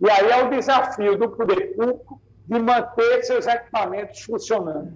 E 0.00 0.10
aí 0.10 0.30
é 0.30 0.44
o 0.44 0.50
desafio 0.50 1.16
do 1.16 1.30
poder 1.30 1.74
público 1.74 2.20
de 2.46 2.58
manter 2.58 3.24
seus 3.24 3.46
equipamentos 3.46 4.20
funcionando. 4.22 4.92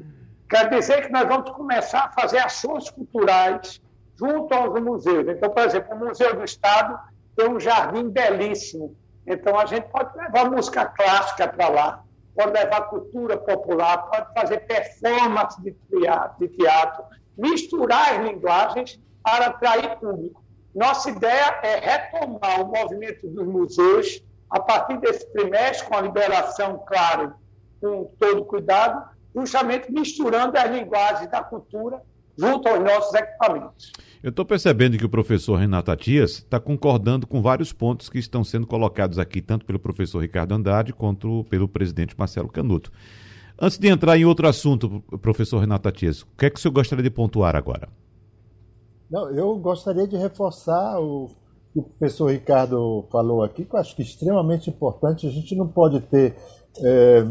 Quer 0.48 0.68
dizer 0.70 1.06
que 1.06 1.12
nós 1.12 1.26
vamos 1.26 1.50
começar 1.50 2.04
a 2.04 2.12
fazer 2.20 2.38
ações 2.38 2.90
culturais 2.90 3.80
junto 4.20 4.54
aos 4.54 4.80
museus. 4.80 5.26
Então, 5.28 5.50
por 5.50 5.64
exemplo, 5.64 5.96
o 5.96 5.98
Museu 5.98 6.37
do 6.37 6.44
Estado 6.44 6.98
tem 7.35 7.48
um 7.48 7.59
jardim 7.59 8.09
belíssimo, 8.09 8.94
então, 9.26 9.59
a 9.59 9.66
gente 9.66 9.88
pode 9.88 10.16
levar 10.16 10.50
música 10.50 10.87
clássica 10.87 11.46
para 11.46 11.68
lá, 11.68 12.04
pode 12.35 12.52
levar 12.52 12.88
cultura 12.88 13.37
popular, 13.37 13.98
pode 14.11 14.33
fazer 14.35 14.61
performance 14.66 15.61
de 15.62 16.48
teatro, 16.48 17.04
misturar 17.37 18.14
as 18.14 18.26
linguagens 18.26 19.00
para 19.22 19.46
atrair 19.46 19.98
público. 19.98 20.42
Nossa 20.74 21.11
ideia 21.11 21.61
é 21.62 21.78
retomar 21.78 22.62
o 22.62 22.72
movimento 22.72 23.28
dos 23.28 23.46
museus 23.46 24.20
a 24.50 24.59
partir 24.59 24.98
desse 24.98 25.33
trimestre, 25.33 25.88
com 25.88 25.96
a 25.96 26.00
liberação, 26.00 26.83
claro, 26.87 27.35
com 27.80 28.11
todo 28.18 28.44
cuidado, 28.44 29.11
justamente 29.35 29.92
misturando 29.92 30.59
as 30.59 30.70
linguagens 30.70 31.30
da 31.30 31.42
cultura 31.42 32.02
junto 32.37 32.68
aos 32.68 32.80
nossos 32.80 33.14
equipamentos. 33.14 33.92
Eu 34.22 34.28
estou 34.28 34.44
percebendo 34.44 34.98
que 34.98 35.04
o 35.04 35.09
professor 35.09 35.56
Renato 35.56 35.90
Atias 35.90 36.33
está 36.33 36.61
concordando 36.61 37.26
com 37.26 37.40
vários 37.40 37.72
pontos 37.72 38.11
que 38.11 38.18
estão 38.18 38.44
sendo 38.44 38.66
colocados 38.66 39.18
aqui, 39.18 39.40
tanto 39.40 39.64
pelo 39.64 39.78
professor 39.78 40.20
Ricardo 40.20 40.52
Andrade 40.54 40.92
quanto 40.92 41.42
pelo 41.44 41.66
presidente 41.66 42.14
Marcelo 42.18 42.50
Canuto. 42.50 42.92
Antes 43.59 43.78
de 43.78 43.88
entrar 43.88 44.18
em 44.18 44.26
outro 44.26 44.46
assunto, 44.46 45.02
professor 45.22 45.59
Renato 45.61 45.88
Atias, 45.88 46.20
o 46.20 46.26
que 46.37 46.44
é 46.44 46.50
que 46.50 46.59
o 46.59 46.62
senhor 46.62 46.74
gostaria 46.74 47.02
de 47.02 47.09
pontuar 47.09 47.56
agora? 47.56 47.88
Não, 49.11 49.30
eu 49.30 49.56
gostaria 49.56 50.06
de 50.06 50.18
reforçar 50.18 51.00
o 51.00 51.28
que 51.72 51.78
o 51.78 51.83
professor 51.83 52.30
Ricardo 52.30 53.06
falou 53.11 53.42
aqui, 53.42 53.64
que 53.64 53.74
eu 53.74 53.80
acho 53.80 53.96
que 53.96 54.02
é 54.02 54.04
extremamente 54.04 54.68
importante. 54.68 55.26
A 55.26 55.30
gente 55.30 55.56
não 55.56 55.66
pode 55.66 55.98
ter 55.98 56.37
é, 56.83 57.24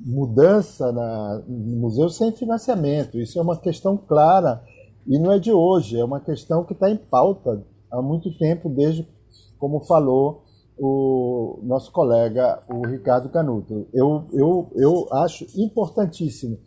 mudança 0.00 0.90
na, 0.90 1.42
no 1.46 1.76
museu 1.76 2.08
sem 2.08 2.32
financiamento. 2.32 3.20
Isso 3.20 3.38
é 3.38 3.42
uma 3.42 3.56
questão 3.56 3.96
clara 3.96 4.60
E 5.06 5.18
não 5.18 5.32
é 5.32 5.38
de 5.38 5.52
hoje, 5.52 5.98
é 5.98 6.04
uma 6.04 6.20
questão 6.20 6.64
que 6.64 6.72
está 6.72 6.90
em 6.90 6.96
pauta 6.96 7.62
há 7.90 8.00
muito 8.00 8.36
tempo, 8.38 8.68
desde 8.68 9.06
como 9.58 9.80
falou 9.80 10.44
o 10.78 11.60
nosso 11.62 11.92
colega, 11.92 12.62
o 12.68 12.86
Ricardo 12.86 13.28
Canuto. 13.28 13.86
Eu, 13.92 14.24
eu, 14.32 14.70
eu 14.74 15.08
acho 15.12 15.46
importantíssimo. 15.54 16.58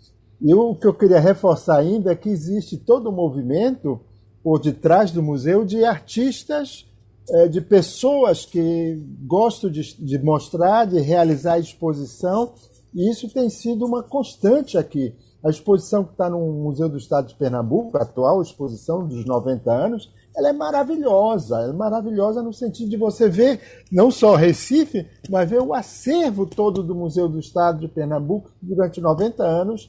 E 0.42 0.54
o 0.54 0.76
que 0.76 0.88
eu 0.88 0.94
queria 0.94 1.20
reforçar 1.20 1.78
ainda 1.78 2.12
é 2.12 2.16
que 2.16 2.30
existe 2.30 2.78
todo 2.78 3.10
um 3.10 3.14
movimento 3.14 4.00
por 4.44 4.60
detrás 4.60 5.12
do 5.12 5.22
museu 5.22 5.66
de 5.66 5.84
artistas, 5.84 6.86
eh, 7.30 7.48
de 7.48 7.60
pessoas 7.60 8.46
que 8.46 9.02
gostam 9.26 9.70
de, 9.70 9.82
de 10.00 10.20
mostrar, 10.20 10.86
de 10.86 11.00
realizar 11.02 11.60
exposição, 11.60 12.54
e 12.94 13.10
isso 13.10 13.28
tem 13.30 13.50
sido 13.50 13.86
uma 13.86 14.02
constante 14.02 14.78
aqui. 14.78 15.14
A 15.44 15.50
exposição 15.50 16.04
que 16.04 16.12
está 16.12 16.30
no 16.30 16.40
Museu 16.40 16.90
do 16.90 16.98
Estado 16.98 17.28
de 17.28 17.36
Pernambuco, 17.36 17.98
a 17.98 18.02
atual 18.02 18.42
exposição 18.42 19.08
dos 19.08 19.24
90 19.26 19.72
anos, 19.72 20.12
ela 20.36 20.50
é 20.50 20.54
maravilhosa. 20.54 21.62
é 21.62 21.74
maravilhosa 21.74 22.42
no 22.42 22.54
sentido 22.54 22.90
de 22.90 22.98
você 22.98 23.30
ver 23.30 23.60
não 23.92 24.12
só 24.12 24.36
Recife, 24.36 25.08
mas 25.30 25.50
ver 25.50 25.62
o 25.62 25.74
acervo 25.74 26.46
todo 26.46 26.84
do 26.84 26.96
Museu 26.96 27.28
do 27.28 27.40
Estado 27.40 27.80
de 27.80 27.88
Pernambuco, 27.88 28.52
que 28.60 28.66
durante 28.66 29.00
90 29.00 29.44
anos 29.44 29.88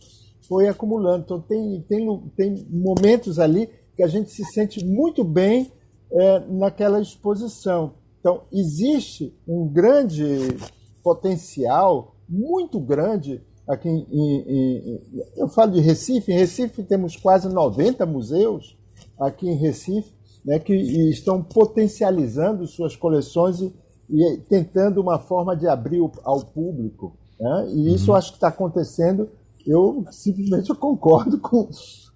foi 0.48 0.68
acumulando. 0.68 1.24
Então, 1.24 1.40
tem, 1.40 1.84
tem, 1.88 2.32
tem 2.36 2.66
momentos 2.70 3.38
ali 3.38 3.68
que 3.96 4.02
a 4.02 4.08
gente 4.08 4.30
se 4.30 4.44
sente 4.44 4.84
muito 4.84 5.22
bem 5.24 5.72
é, 6.10 6.40
naquela 6.48 7.00
exposição. 7.00 7.94
Então, 8.20 8.42
existe 8.52 9.34
um 9.46 9.68
grande 9.68 10.56
potencial, 11.02 12.16
muito 12.28 12.78
grande, 12.80 13.42
aqui 13.68 13.88
em, 13.88 14.06
em, 14.10 14.94
em, 14.94 15.00
eu 15.36 15.48
falo 15.48 15.72
de 15.72 15.80
Recife, 15.80 16.32
em 16.32 16.36
Recife 16.36 16.82
temos 16.82 17.16
quase 17.16 17.48
90 17.48 18.06
museus 18.06 18.76
aqui 19.20 19.48
em 19.48 19.56
Recife, 19.56 20.12
né, 20.44 20.58
que 20.58 20.74
estão 21.10 21.42
potencializando 21.42 22.66
suas 22.66 22.96
coleções 22.96 23.60
e, 23.60 23.72
e, 24.08 24.38
tentando 24.48 25.00
uma 25.00 25.18
forma 25.18 25.54
de 25.56 25.66
abrir 25.66 26.00
ao 26.24 26.40
público. 26.40 27.16
Né? 27.38 27.68
E 27.70 27.94
isso 27.94 28.10
uhum. 28.10 28.16
acho 28.16 28.30
que 28.30 28.36
está 28.38 28.48
acontecendo. 28.48 29.28
Eu 29.66 30.04
simplesmente 30.10 30.72
concordo 30.74 31.38
com, 31.38 31.68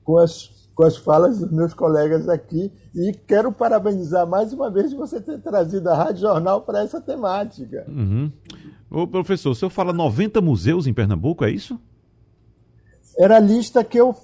com, 0.03 0.19
as, 0.19 0.51
com 0.75 0.85
as 0.85 0.97
falas 0.97 1.38
dos 1.38 1.51
meus 1.51 1.75
colegas 1.75 2.29
aqui 2.29 2.73
e 2.95 3.12
quero 3.12 3.53
parabenizar 3.53 4.27
mais 4.27 4.53
uma 4.53 4.71
vez 4.71 4.93
você 4.93 5.21
ter 5.21 5.38
trazido 5.41 5.88
a 5.91 5.95
Rádio 5.95 6.23
Jornal 6.23 6.62
para 6.62 6.83
essa 6.83 7.01
temática. 7.01 7.85
Uhum. 7.88 8.33
Ô, 8.92 9.07
professor, 9.07 9.50
o 9.50 9.55
senhor 9.55 9.70
fala 9.70 9.92
90 9.92 10.40
museus 10.42 10.87
em 10.87 10.92
Pernambuco, 10.92 11.44
é 11.44 11.50
isso? 11.50 11.81
Era 13.18 13.37
a 13.37 13.40
lista 13.40 13.83
que 13.83 13.98
eu, 13.98 14.14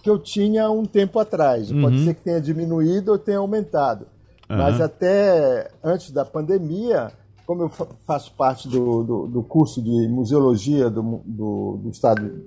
que 0.00 0.08
eu 0.08 0.18
tinha 0.18 0.70
um 0.70 0.84
tempo 0.84 1.18
atrás. 1.18 1.72
Uhum. 1.72 1.82
Pode 1.82 2.04
ser 2.04 2.14
que 2.14 2.22
tenha 2.22 2.40
diminuído 2.40 3.10
ou 3.10 3.18
tenha 3.18 3.38
aumentado. 3.38 4.06
Uhum. 4.48 4.58
Mas 4.58 4.80
até 4.80 5.70
antes 5.82 6.12
da 6.12 6.24
pandemia, 6.24 7.10
como 7.44 7.62
eu 7.62 7.70
faço 8.06 8.32
parte 8.34 8.68
do, 8.68 9.02
do, 9.02 9.26
do 9.26 9.42
curso 9.42 9.82
de 9.82 10.08
museologia 10.08 10.88
do, 10.88 11.20
do, 11.24 11.80
do 11.82 11.90
Estado, 11.90 12.44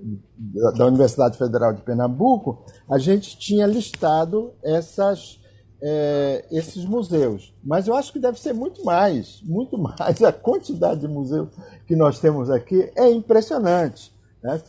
da 0.76 0.86
Universidade 0.86 1.36
Federal 1.36 1.74
de 1.74 1.82
Pernambuco, 1.82 2.64
a 2.90 2.98
gente 2.98 3.38
tinha 3.38 3.66
listado 3.66 4.52
essas 4.62 5.38
é, 5.80 6.44
esses 6.50 6.84
museus. 6.84 7.54
Mas 7.62 7.86
eu 7.86 7.94
acho 7.94 8.12
que 8.12 8.18
deve 8.18 8.40
ser 8.40 8.52
muito 8.52 8.84
mais, 8.84 9.40
muito 9.42 9.78
mais. 9.78 10.22
A 10.22 10.32
quantidade 10.32 11.00
de 11.00 11.08
museus 11.08 11.48
que 11.86 11.94
nós 11.94 12.18
temos 12.18 12.50
aqui 12.50 12.90
é 12.96 13.10
impressionante. 13.10 14.12
Né? 14.42 14.60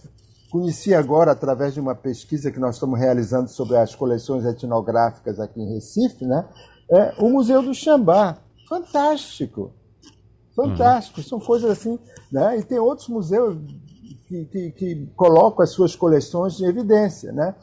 Conheci 0.51 0.93
agora, 0.93 1.31
através 1.31 1.73
de 1.73 1.79
uma 1.79 1.95
pesquisa 1.95 2.51
que 2.51 2.59
nós 2.59 2.75
estamos 2.75 2.99
realizando 2.99 3.49
sobre 3.49 3.77
as 3.77 3.93
coleções 3.93 4.45
etnográficas 4.45 5.39
aqui 5.39 5.61
em 5.61 5.73
Recife, 5.73 6.25
né? 6.25 6.45
é, 6.89 7.13
o 7.19 7.29
Museu 7.29 7.61
do 7.61 7.73
Xambá. 7.73 8.37
Fantástico! 8.67 9.71
Fantástico! 10.55 11.19
Uhum. 11.19 11.27
São 11.27 11.39
coisas 11.39 11.69
assim. 11.69 11.99
Né? 12.31 12.59
E 12.59 12.63
tem 12.63 12.79
outros 12.79 13.07
museus 13.07 13.57
que, 14.27 14.45
que, 14.45 14.71
que 14.71 15.07
colocam 15.15 15.63
as 15.63 15.69
suas 15.69 15.95
coleções 15.95 16.59
em 16.59 16.65
evidência. 16.65 17.31
Né? 17.31 17.55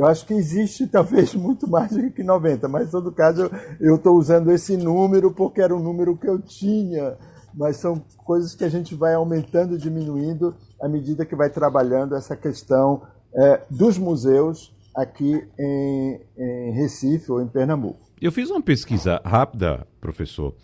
Eu 0.00 0.06
acho 0.06 0.24
que 0.24 0.32
existe 0.32 0.86
talvez 0.86 1.34
muito 1.36 1.68
mais 1.68 1.90
do 1.90 2.10
que 2.10 2.22
90, 2.22 2.66
mas 2.68 2.88
em 2.88 2.90
todo 2.90 3.12
caso 3.12 3.50
eu 3.78 3.96
estou 3.96 4.16
usando 4.16 4.50
esse 4.50 4.74
número 4.74 5.30
porque 5.30 5.60
era 5.60 5.76
o 5.76 5.78
número 5.78 6.16
que 6.16 6.26
eu 6.26 6.40
tinha. 6.40 7.18
Mas 7.52 7.76
são 7.76 8.02
coisas 8.24 8.54
que 8.54 8.64
a 8.64 8.68
gente 8.70 8.94
vai 8.94 9.12
aumentando 9.12 9.74
e 9.74 9.78
diminuindo 9.78 10.56
à 10.80 10.88
medida 10.88 11.26
que 11.26 11.36
vai 11.36 11.50
trabalhando 11.50 12.14
essa 12.14 12.34
questão 12.34 13.02
é, 13.34 13.60
dos 13.68 13.98
museus 13.98 14.74
aqui 14.96 15.46
em, 15.58 16.20
em 16.38 16.72
Recife 16.72 17.30
ou 17.30 17.42
em 17.42 17.46
Pernambuco. 17.46 18.00
Eu 18.22 18.32
fiz 18.32 18.48
uma 18.48 18.62
pesquisa 18.62 19.20
rápida, 19.22 19.86
professor, 20.00 20.54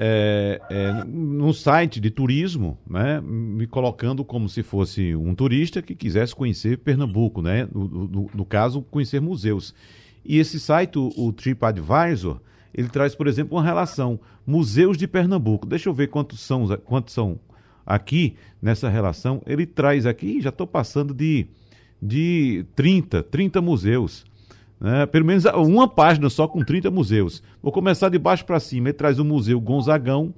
é, 0.00 0.60
é, 0.70 1.04
num 1.04 1.52
site 1.52 1.98
de 1.98 2.08
turismo, 2.08 2.78
né, 2.88 3.20
me 3.20 3.66
colocando 3.66 4.24
como 4.24 4.48
se 4.48 4.62
fosse 4.62 5.16
um 5.16 5.34
turista 5.34 5.82
que 5.82 5.92
quisesse 5.92 6.36
conhecer 6.36 6.78
Pernambuco, 6.78 7.42
né, 7.42 7.68
no, 7.74 7.88
no, 7.88 8.30
no 8.32 8.44
caso, 8.44 8.80
conhecer 8.82 9.20
museus. 9.20 9.74
E 10.24 10.38
esse 10.38 10.60
site, 10.60 10.96
o, 11.00 11.12
o 11.16 11.32
TripAdvisor, 11.32 12.40
ele 12.72 12.88
traz, 12.88 13.16
por 13.16 13.26
exemplo, 13.26 13.56
uma 13.56 13.64
relação 13.64 14.20
museus 14.46 14.96
de 14.96 15.08
Pernambuco. 15.08 15.66
Deixa 15.66 15.88
eu 15.88 15.94
ver 15.94 16.06
quantos 16.06 16.38
são, 16.38 16.68
quantos 16.84 17.12
são 17.12 17.40
aqui 17.84 18.36
nessa 18.62 18.88
relação. 18.88 19.42
Ele 19.46 19.66
traz 19.66 20.06
aqui, 20.06 20.40
já 20.40 20.50
estou 20.50 20.66
passando 20.66 21.12
de, 21.12 21.48
de 22.00 22.64
30, 22.76 23.24
30 23.24 23.60
museus. 23.60 24.24
Né? 24.80 25.06
Pelo 25.06 25.24
menos 25.24 25.44
uma 25.44 25.88
página 25.88 26.28
só 26.30 26.46
com 26.46 26.64
30 26.64 26.90
museus. 26.90 27.42
Vou 27.62 27.72
começar 27.72 28.08
de 28.08 28.18
baixo 28.18 28.44
para 28.44 28.60
cima. 28.60 28.88
Ele 28.88 28.94
traz 28.94 29.18
o 29.18 29.24
Museu 29.24 29.60
Gonzagão, 29.60 30.32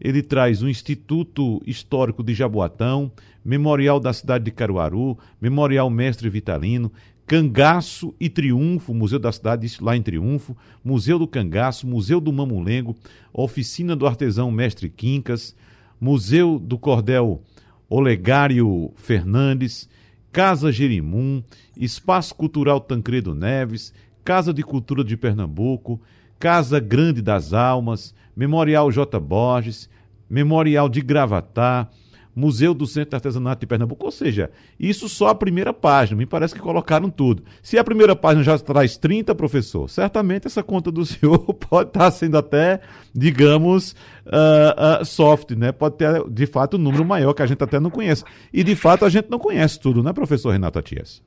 ele 0.00 0.22
traz 0.22 0.62
o 0.62 0.68
Instituto 0.68 1.62
Histórico 1.66 2.22
de 2.22 2.34
Jaboatão, 2.34 3.10
Memorial 3.44 4.00
da 4.00 4.12
Cidade 4.12 4.44
de 4.44 4.50
Caruaru, 4.50 5.18
Memorial 5.40 5.88
Mestre 5.90 6.28
Vitalino, 6.28 6.90
Cangaço 7.26 8.14
e 8.20 8.28
Triunfo, 8.28 8.92
Museu 8.92 9.18
da 9.18 9.32
Cidade, 9.32 9.66
isso 9.66 9.82
lá 9.82 9.96
em 9.96 10.02
Triunfo, 10.02 10.56
Museu 10.84 11.18
do 11.18 11.26
Cangaço, 11.26 11.86
Museu 11.86 12.20
do 12.20 12.32
Mamulengo, 12.32 12.94
Oficina 13.32 13.96
do 13.96 14.06
Artesão 14.06 14.50
Mestre 14.50 14.90
Quincas, 14.90 15.56
Museu 16.00 16.58
do 16.58 16.76
Cordel 16.76 17.42
Olegário 17.88 18.92
Fernandes, 18.96 19.88
Casa 20.34 20.72
Jerimum, 20.72 21.44
Espaço 21.76 22.34
Cultural 22.34 22.80
Tancredo 22.80 23.36
Neves, 23.36 23.94
Casa 24.24 24.52
de 24.52 24.64
Cultura 24.64 25.04
de 25.04 25.16
Pernambuco, 25.16 26.00
Casa 26.40 26.80
Grande 26.80 27.22
das 27.22 27.52
Almas, 27.52 28.12
Memorial 28.34 28.90
J. 28.90 29.20
Borges, 29.20 29.88
Memorial 30.28 30.88
de 30.88 31.00
Gravatá, 31.02 31.88
Museu 32.34 32.74
do 32.74 32.86
Centro 32.86 33.10
de 33.10 33.16
Artesanato 33.16 33.60
de 33.60 33.66
Pernambuco. 33.66 34.04
Ou 34.04 34.10
seja, 34.10 34.50
isso 34.78 35.08
só 35.08 35.28
a 35.28 35.34
primeira 35.34 35.72
página. 35.72 36.18
Me 36.18 36.26
parece 36.26 36.54
que 36.54 36.60
colocaram 36.60 37.08
tudo. 37.08 37.42
Se 37.62 37.78
a 37.78 37.84
primeira 37.84 38.16
página 38.16 38.42
já 38.42 38.58
traz 38.58 38.96
30, 38.96 39.34
professor, 39.34 39.88
certamente 39.88 40.46
essa 40.46 40.62
conta 40.62 40.90
do 40.90 41.04
senhor 41.06 41.38
pode 41.54 41.90
estar 41.90 42.10
sendo 42.10 42.36
até, 42.36 42.80
digamos, 43.14 43.92
uh, 44.26 45.02
uh, 45.02 45.04
soft, 45.04 45.52
né? 45.52 45.72
Pode 45.72 45.96
ter, 45.96 46.28
de 46.28 46.46
fato, 46.46 46.76
um 46.76 46.80
número 46.80 47.04
maior 47.04 47.32
que 47.34 47.42
a 47.42 47.46
gente 47.46 47.62
até 47.62 47.78
não 47.78 47.90
conhece. 47.90 48.24
E, 48.52 48.64
de 48.64 48.74
fato, 48.74 49.04
a 49.04 49.08
gente 49.08 49.30
não 49.30 49.38
conhece 49.38 49.78
tudo, 49.78 50.02
né, 50.02 50.12
professor 50.12 50.50
Renato 50.50 50.78
Atias? 50.78 51.22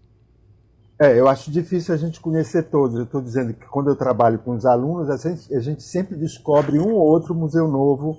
É, 1.00 1.20
eu 1.20 1.28
acho 1.28 1.52
difícil 1.52 1.94
a 1.94 1.98
gente 1.98 2.20
conhecer 2.20 2.64
todos. 2.64 2.98
Eu 2.98 3.04
estou 3.04 3.22
dizendo 3.22 3.54
que 3.54 3.68
quando 3.68 3.90
eu 3.90 3.96
trabalho 3.96 4.40
com 4.40 4.56
os 4.56 4.66
alunos, 4.66 5.10
a 5.10 5.18
gente, 5.18 5.54
a 5.54 5.60
gente 5.60 5.84
sempre 5.84 6.16
descobre 6.16 6.80
um 6.80 6.92
ou 6.92 7.02
outro 7.02 7.36
museu 7.36 7.68
novo 7.68 8.18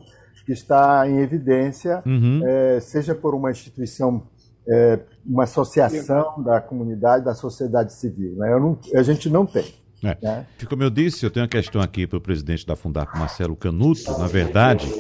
que 0.49 0.53
está 0.55 1.07
em 1.07 1.19
evidência, 1.19 2.03
uhum. 2.07 2.41
é, 2.43 2.81
seja 2.81 3.15
por 3.15 3.35
uma 3.35 3.51
instituição, 3.51 4.23
é, 4.67 4.99
uma 5.27 5.43
associação 5.43 6.43
da 6.43 6.59
comunidade, 6.59 7.23
da 7.23 7.35
sociedade 7.35 7.93
civil. 7.93 8.35
Né? 8.35 8.59
Não, 8.59 8.79
a 8.95 9.03
gente 9.03 9.29
não 9.29 9.45
tem. 9.45 9.75
É. 10.03 10.17
Né? 10.23 10.47
Como 10.67 10.83
eu 10.83 10.89
disse, 10.89 11.27
eu 11.27 11.31
tenho 11.31 11.45
uma 11.45 11.51
questão 11.51 11.83
aqui 11.83 12.07
para 12.07 12.17
o 12.17 12.21
presidente 12.21 12.65
da 12.65 12.75
Fundac, 12.75 13.13
Marcelo 13.19 13.55
Canuto. 13.55 14.11
Na 14.19 14.27
verdade, 14.27 14.91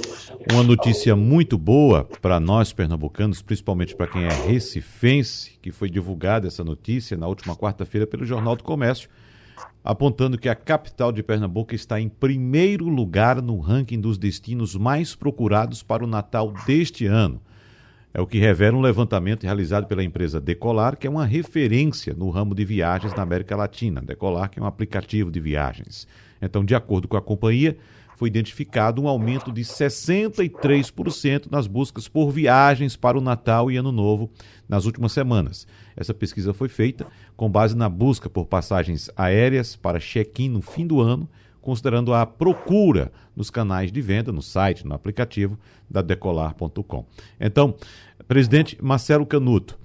uma 0.52 0.62
notícia 0.62 1.16
muito 1.16 1.56
boa 1.56 2.06
para 2.20 2.38
nós 2.38 2.70
pernambucanos, 2.70 3.40
principalmente 3.40 3.96
para 3.96 4.06
quem 4.06 4.24
é 4.24 4.46
recifense, 4.46 5.58
que 5.62 5.72
foi 5.72 5.88
divulgada 5.88 6.46
essa 6.46 6.62
notícia 6.62 7.16
na 7.16 7.26
última 7.26 7.56
quarta-feira 7.56 8.06
pelo 8.06 8.26
Jornal 8.26 8.54
do 8.54 8.62
Comércio 8.62 9.08
apontando 9.82 10.38
que 10.38 10.48
a 10.48 10.54
capital 10.54 11.10
de 11.10 11.22
Pernambuco 11.22 11.74
está 11.74 12.00
em 12.00 12.08
primeiro 12.08 12.88
lugar 12.88 13.40
no 13.40 13.58
ranking 13.58 14.00
dos 14.00 14.18
destinos 14.18 14.74
mais 14.74 15.14
procurados 15.14 15.82
para 15.82 16.04
o 16.04 16.06
Natal 16.06 16.52
deste 16.66 17.06
ano. 17.06 17.40
É 18.12 18.20
o 18.20 18.26
que 18.26 18.38
revela 18.38 18.76
um 18.76 18.80
levantamento 18.80 19.44
realizado 19.44 19.86
pela 19.86 20.02
empresa 20.02 20.40
Decolar, 20.40 20.96
que 20.96 21.06
é 21.06 21.10
uma 21.10 21.26
referência 21.26 22.14
no 22.14 22.30
ramo 22.30 22.54
de 22.54 22.64
viagens 22.64 23.14
na 23.14 23.22
América 23.22 23.54
Latina. 23.54 24.00
Decolar, 24.00 24.50
que 24.50 24.58
é 24.58 24.62
um 24.62 24.66
aplicativo 24.66 25.30
de 25.30 25.38
viagens. 25.40 26.08
Então, 26.40 26.64
de 26.64 26.74
acordo 26.74 27.06
com 27.06 27.16
a 27.16 27.22
companhia, 27.22 27.76
foi 28.18 28.26
identificado 28.26 29.00
um 29.00 29.06
aumento 29.06 29.52
de 29.52 29.62
63% 29.62 31.46
nas 31.48 31.68
buscas 31.68 32.08
por 32.08 32.32
viagens 32.32 32.96
para 32.96 33.16
o 33.16 33.20
Natal 33.20 33.70
e 33.70 33.76
Ano 33.76 33.92
Novo 33.92 34.28
nas 34.68 34.86
últimas 34.86 35.12
semanas. 35.12 35.68
Essa 35.96 36.12
pesquisa 36.12 36.52
foi 36.52 36.68
feita 36.68 37.06
com 37.36 37.48
base 37.48 37.76
na 37.76 37.88
busca 37.88 38.28
por 38.28 38.46
passagens 38.46 39.08
aéreas 39.16 39.76
para 39.76 40.00
check-in 40.00 40.48
no 40.48 40.60
fim 40.60 40.84
do 40.84 41.00
ano, 41.00 41.30
considerando 41.60 42.12
a 42.12 42.26
procura 42.26 43.12
nos 43.36 43.50
canais 43.50 43.92
de 43.92 44.00
venda, 44.00 44.32
no 44.32 44.42
site, 44.42 44.84
no 44.84 44.96
aplicativo 44.96 45.56
da 45.88 46.02
decolar.com. 46.02 47.06
Então, 47.38 47.76
presidente 48.26 48.76
Marcelo 48.82 49.24
Canuto, 49.24 49.78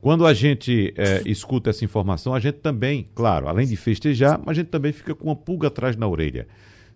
quando 0.00 0.24
a 0.24 0.32
gente 0.32 0.94
é, 0.96 1.22
escuta 1.26 1.70
essa 1.70 1.84
informação, 1.84 2.32
a 2.34 2.38
gente 2.38 2.58
também, 2.58 3.08
claro, 3.16 3.48
além 3.48 3.66
de 3.66 3.74
festejar, 3.74 4.40
a 4.46 4.54
gente 4.54 4.68
também 4.68 4.92
fica 4.92 5.12
com 5.12 5.24
uma 5.24 5.34
pulga 5.34 5.66
atrás 5.66 5.96
na 5.96 6.06
orelha. 6.06 6.46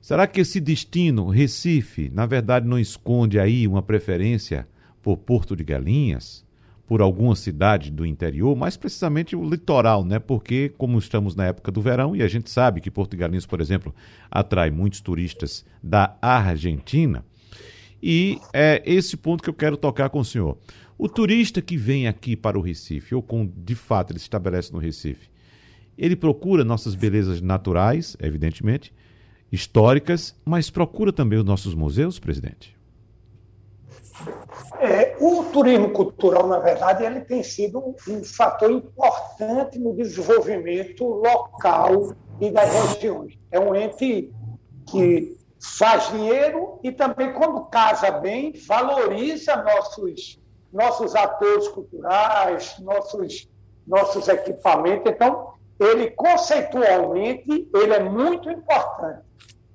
Será 0.05 0.27
que 0.27 0.43
esse 0.43 0.61
destino, 0.61 1.31
Recife, 1.31 2.11
na 2.13 2.27
verdade 2.27 2.69
não 2.69 2.79
esconde 2.79 3.39
aí 3.39 3.67
uma 3.67 3.83
preferência 3.83 4.69
por 5.01 5.17
Porto 5.17 5.57
de 5.57 5.65
Galinhas, 5.65 6.45
por 6.87 7.01
alguma 7.01 7.35
cidade 7.35 7.91
do 7.91 8.05
interior, 8.05 8.55
mais 8.55 8.77
precisamente 8.77 9.35
o 9.35 9.43
litoral, 9.43 10.05
né? 10.05 10.19
Porque 10.19 10.71
como 10.77 10.99
estamos 10.99 11.35
na 11.35 11.47
época 11.47 11.73
do 11.73 11.81
verão 11.81 12.15
e 12.15 12.23
a 12.23 12.29
gente 12.29 12.51
sabe 12.51 12.83
que 12.83 12.91
Porto 12.91 13.13
de 13.13 13.17
Galinhas, 13.17 13.47
por 13.47 13.63
exemplo, 13.63 13.95
atrai 14.31 14.71
muitos 14.71 15.01
turistas 15.01 15.65
da 15.83 16.19
Argentina, 16.21 17.25
e 18.03 18.39
é 18.53 18.83
esse 18.85 19.17
ponto 19.17 19.43
que 19.43 19.49
eu 19.49 19.55
quero 19.55 19.79
tocar 19.79 20.11
com 20.11 20.19
o 20.19 20.25
senhor. 20.25 20.59
O 20.99 21.09
turista 21.09 21.63
que 21.63 21.79
vem 21.79 22.07
aqui 22.07 22.37
para 22.37 22.59
o 22.59 22.61
Recife, 22.61 23.15
ou 23.15 23.23
com 23.23 23.51
de 23.57 23.75
fato 23.75 24.13
ele 24.13 24.19
se 24.19 24.27
estabelece 24.27 24.71
no 24.71 24.79
Recife, 24.79 25.31
ele 25.97 26.15
procura 26.15 26.63
nossas 26.63 26.95
belezas 26.95 27.41
naturais, 27.41 28.19
evidentemente, 28.21 28.93
históricas, 29.55 30.35
mas 30.45 30.71
procura 30.71 31.13
também 31.13 31.39
os 31.39 31.45
nossos 31.45 31.75
museus, 31.75 32.19
presidente? 32.19 32.75
É, 34.81 35.17
o 35.21 35.45
turismo 35.45 35.91
cultural, 35.91 36.47
na 36.47 36.59
verdade, 36.59 37.05
ele 37.05 37.21
tem 37.21 37.43
sido 37.43 37.95
um, 38.09 38.25
fator 38.25 38.71
importante 38.71 39.79
no 39.79 39.95
desenvolvimento 39.95 41.05
local 41.05 42.15
e 42.41 42.51
das 42.51 42.93
regiões. 42.93 43.39
É 43.51 43.59
um 43.59 43.75
ente 43.75 44.31
que 44.87 45.37
faz 45.79 46.11
dinheiro 46.11 46.79
e 46.83 46.93
também, 46.93 47.33
quando 47.33 47.65
casa 47.67 48.11
bem, 48.11 48.53
valoriza 48.67 49.57
nossos 49.57 50.39
nossos 50.75 51.15
atores 51.15 51.69
culturais, 51.69 52.75
nossos, 52.81 53.49
nossos 53.87 54.27
equipamentos. 54.27 55.13
Então, 55.13 55.55
ele 55.79 56.11
conceitualmente 56.11 57.69
ele 57.73 57.95
é 57.95 58.01
muito 58.01 58.51
importante. 58.51 59.23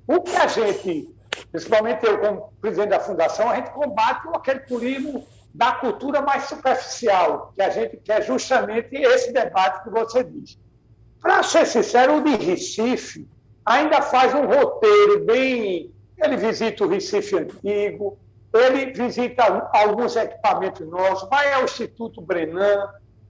O 0.10 0.22
que 0.22 0.36
a 0.36 0.48
gente, 0.48 1.08
principalmente 1.52 2.04
eu 2.04 2.18
como 2.18 2.52
presidente 2.60 2.90
da 2.90 3.00
fundação, 3.00 3.48
a 3.48 3.58
gente 3.58 3.70
combate 3.70 4.28
aquele 4.34 4.62
turismo 4.62 5.24
da 5.54 5.74
cultura 5.74 6.20
mais 6.20 6.46
superficial, 6.46 7.54
que 7.56 7.62
a 7.62 7.70
gente 7.70 7.98
quer 7.98 8.24
justamente 8.24 8.96
esse 8.96 9.32
debate 9.32 9.84
que 9.84 9.92
você 9.92 10.24
diz. 10.24 10.58
Para 11.22 11.44
ser 11.44 11.68
sincero, 11.68 12.18
o 12.18 12.24
de 12.24 12.44
Recife 12.44 13.28
ainda 13.64 14.02
faz 14.02 14.34
um 14.34 14.48
roteiro 14.48 15.26
bem. 15.26 15.94
Ele 16.18 16.38
visita 16.38 16.86
o 16.86 16.88
Recife 16.88 17.38
antigo, 17.38 18.18
ele 18.52 18.92
visita 18.92 19.70
alguns 19.72 20.16
equipamentos 20.16 20.90
nossos, 20.90 21.30
vai 21.30 21.54
ao 21.54 21.66
Instituto 21.66 22.20
Brenan, 22.20 22.90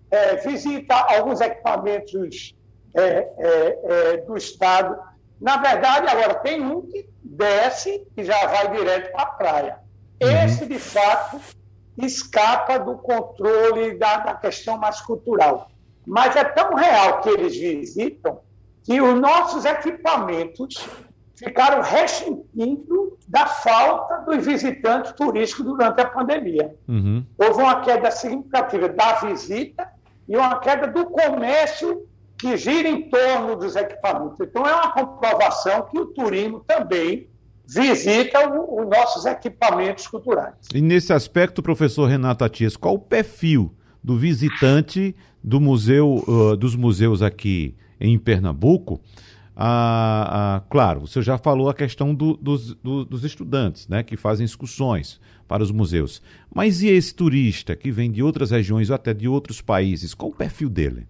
é, 0.10 0.38
visita 0.38 0.96
alguns 0.96 1.42
equipamentos 1.42 2.56
é, 2.96 3.02
é, 3.02 3.80
é, 3.84 4.18
do 4.22 4.38
Estado. 4.38 4.98
Na 5.40 5.58
verdade, 5.58 6.08
agora 6.08 6.36
tem 6.36 6.62
um 6.62 6.82
que 6.82 7.10
desce 7.24 8.06
e 8.18 8.24
já 8.24 8.46
vai 8.48 8.72
direto 8.72 9.12
para 9.12 9.22
a 9.22 9.26
praia. 9.26 9.80
Uhum. 10.22 10.30
Esse, 10.30 10.66
de 10.66 10.78
fato, 10.78 11.40
escapa 11.98 12.78
do 12.78 12.98
controle 12.98 13.98
da, 13.98 14.18
da 14.18 14.34
questão 14.36 14.78
mais 14.78 15.00
cultural. 15.02 15.70
Mas 16.06 16.36
é 16.36 16.44
tão 16.44 16.76
real 16.76 17.22
que 17.22 17.30
eles 17.30 17.56
visitam 17.56 18.40
que 18.84 19.00
os 19.02 19.20
nossos 19.20 19.66
equipamentos 19.66 20.90
ficaram 21.36 21.82
ressentindo 21.82 23.18
da 23.28 23.46
falta 23.46 24.18
dos 24.26 24.46
visitantes 24.46 25.14
turísticos 25.14 25.66
durante 25.66 26.02
a 26.02 26.10
pandemia. 26.10 26.76
Uhum. 26.88 27.26
Houve 27.38 27.62
uma 27.62 27.82
queda 27.82 28.12
significativa 28.12 28.90
da 28.90 29.14
visita 29.14 29.90
e 30.28 30.36
uma 30.36 30.60
queda 30.60 30.88
do 30.88 31.06
comércio 31.06 32.09
que 32.40 32.56
gira 32.58 32.88
em 32.88 33.10
torno 33.10 33.58
dos 33.58 33.76
equipamentos. 33.76 34.40
Então, 34.40 34.66
é 34.66 34.74
uma 34.74 34.92
comprovação 34.94 35.86
que 35.92 36.00
o 36.00 36.06
turismo 36.08 36.62
também 36.62 37.28
visita 37.68 38.50
os 38.50 38.90
nossos 38.90 39.26
equipamentos 39.26 40.08
culturais. 40.08 40.56
E 40.74 40.82
nesse 40.82 41.14
aspecto, 41.14 41.62
professor 41.62 42.06
Renato 42.06 42.44
Atias, 42.44 42.76
qual 42.76 42.96
o 42.96 43.00
perfil 43.00 43.72
do 44.04 44.18
visitante 44.18 45.16
do 45.44 45.60
museu, 45.60 46.24
uh, 46.28 46.56
dos 46.56 46.76
museus 46.76 47.22
aqui 47.22 47.76
em 48.00 48.18
Pernambuco? 48.18 49.02
Ah, 49.56 50.56
ah, 50.56 50.62
claro, 50.70 51.02
você 51.02 51.22
já 51.22 51.38
falou 51.38 51.70
a 51.70 51.74
questão 51.74 52.16
do, 52.16 52.38
dos, 52.38 52.74
do, 52.76 53.04
dos 53.04 53.26
estudantes, 53.26 53.90
né, 53.90 54.02
que 54.02 54.16
fazem 54.16 54.46
excursões 54.46 55.20
para 55.46 55.62
os 55.62 55.70
museus. 55.70 56.22
Mas 56.54 56.82
e 56.82 56.88
esse 56.88 57.14
turista 57.14 57.76
que 57.76 57.92
vem 57.92 58.10
de 58.10 58.24
outras 58.24 58.52
regiões 58.52 58.90
ou 58.90 58.96
até 58.96 59.14
de 59.14 59.28
outros 59.28 59.60
países? 59.60 60.14
Qual 60.14 60.32
o 60.32 60.36
perfil 60.36 60.70
dele? 60.70 61.06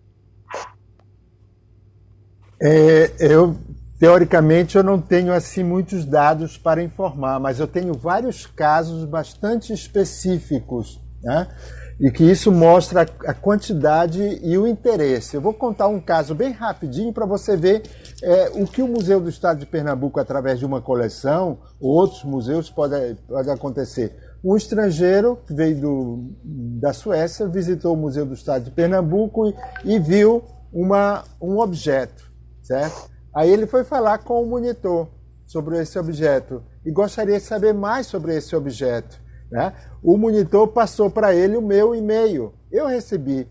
É, 2.61 3.11
eu 3.19 3.55
teoricamente 3.99 4.77
eu 4.77 4.83
não 4.83 4.99
tenho 4.99 5.33
assim 5.33 5.63
muitos 5.63 6.05
dados 6.05 6.57
para 6.57 6.81
informar, 6.81 7.39
mas 7.39 7.59
eu 7.59 7.67
tenho 7.67 7.93
vários 7.93 8.45
casos 8.45 9.03
bastante 9.05 9.73
específicos, 9.73 11.01
né? 11.21 11.47
e 11.99 12.09
que 12.09 12.23
isso 12.23 12.49
mostra 12.49 13.01
a 13.01 13.33
quantidade 13.33 14.39
e 14.41 14.57
o 14.57 14.65
interesse. 14.65 15.35
Eu 15.35 15.41
vou 15.41 15.53
contar 15.53 15.89
um 15.89 15.99
caso 15.99 16.33
bem 16.33 16.51
rapidinho 16.51 17.11
para 17.11 17.25
você 17.25 17.57
ver 17.57 17.83
é, 18.23 18.51
o 18.55 18.65
que 18.65 18.81
o 18.81 18.87
Museu 18.87 19.19
do 19.19 19.27
Estado 19.27 19.59
de 19.59 19.65
Pernambuco, 19.65 20.19
através 20.19 20.59
de 20.59 20.65
uma 20.65 20.81
coleção, 20.81 21.59
ou 21.79 21.91
outros 21.91 22.23
museus, 22.23 22.69
pode, 22.69 23.15
pode 23.27 23.49
acontecer. 23.49 24.15
Um 24.41 24.55
estrangeiro 24.55 25.39
que 25.45 25.53
veio 25.53 25.81
do, 25.81 26.31
da 26.79 26.93
Suécia 26.93 27.45
visitou 27.47 27.93
o 27.93 27.97
Museu 27.97 28.25
do 28.25 28.33
Estado 28.33 28.63
de 28.63 28.71
Pernambuco 28.71 29.49
e, 29.83 29.95
e 29.95 29.99
viu 29.99 30.41
uma, 30.71 31.25
um 31.41 31.59
objeto, 31.59 32.28
certo? 32.69 33.09
Aí 33.33 33.49
ele 33.49 33.65
foi 33.65 33.83
falar 33.83 34.19
com 34.19 34.43
o 34.43 34.45
monitor 34.45 35.07
sobre 35.47 35.81
esse 35.81 35.97
objeto 35.97 36.61
e 36.85 36.91
gostaria 36.91 37.39
de 37.39 37.43
saber 37.43 37.73
mais 37.73 38.05
sobre 38.05 38.35
esse 38.35 38.55
objeto. 38.55 39.19
Né? 39.51 39.73
O 40.03 40.15
monitor 40.17 40.67
passou 40.67 41.09
para 41.09 41.33
ele 41.33 41.57
o 41.57 41.61
meu 41.61 41.95
e-mail. 41.95 42.53
Eu 42.71 42.85
recebi 42.85 43.47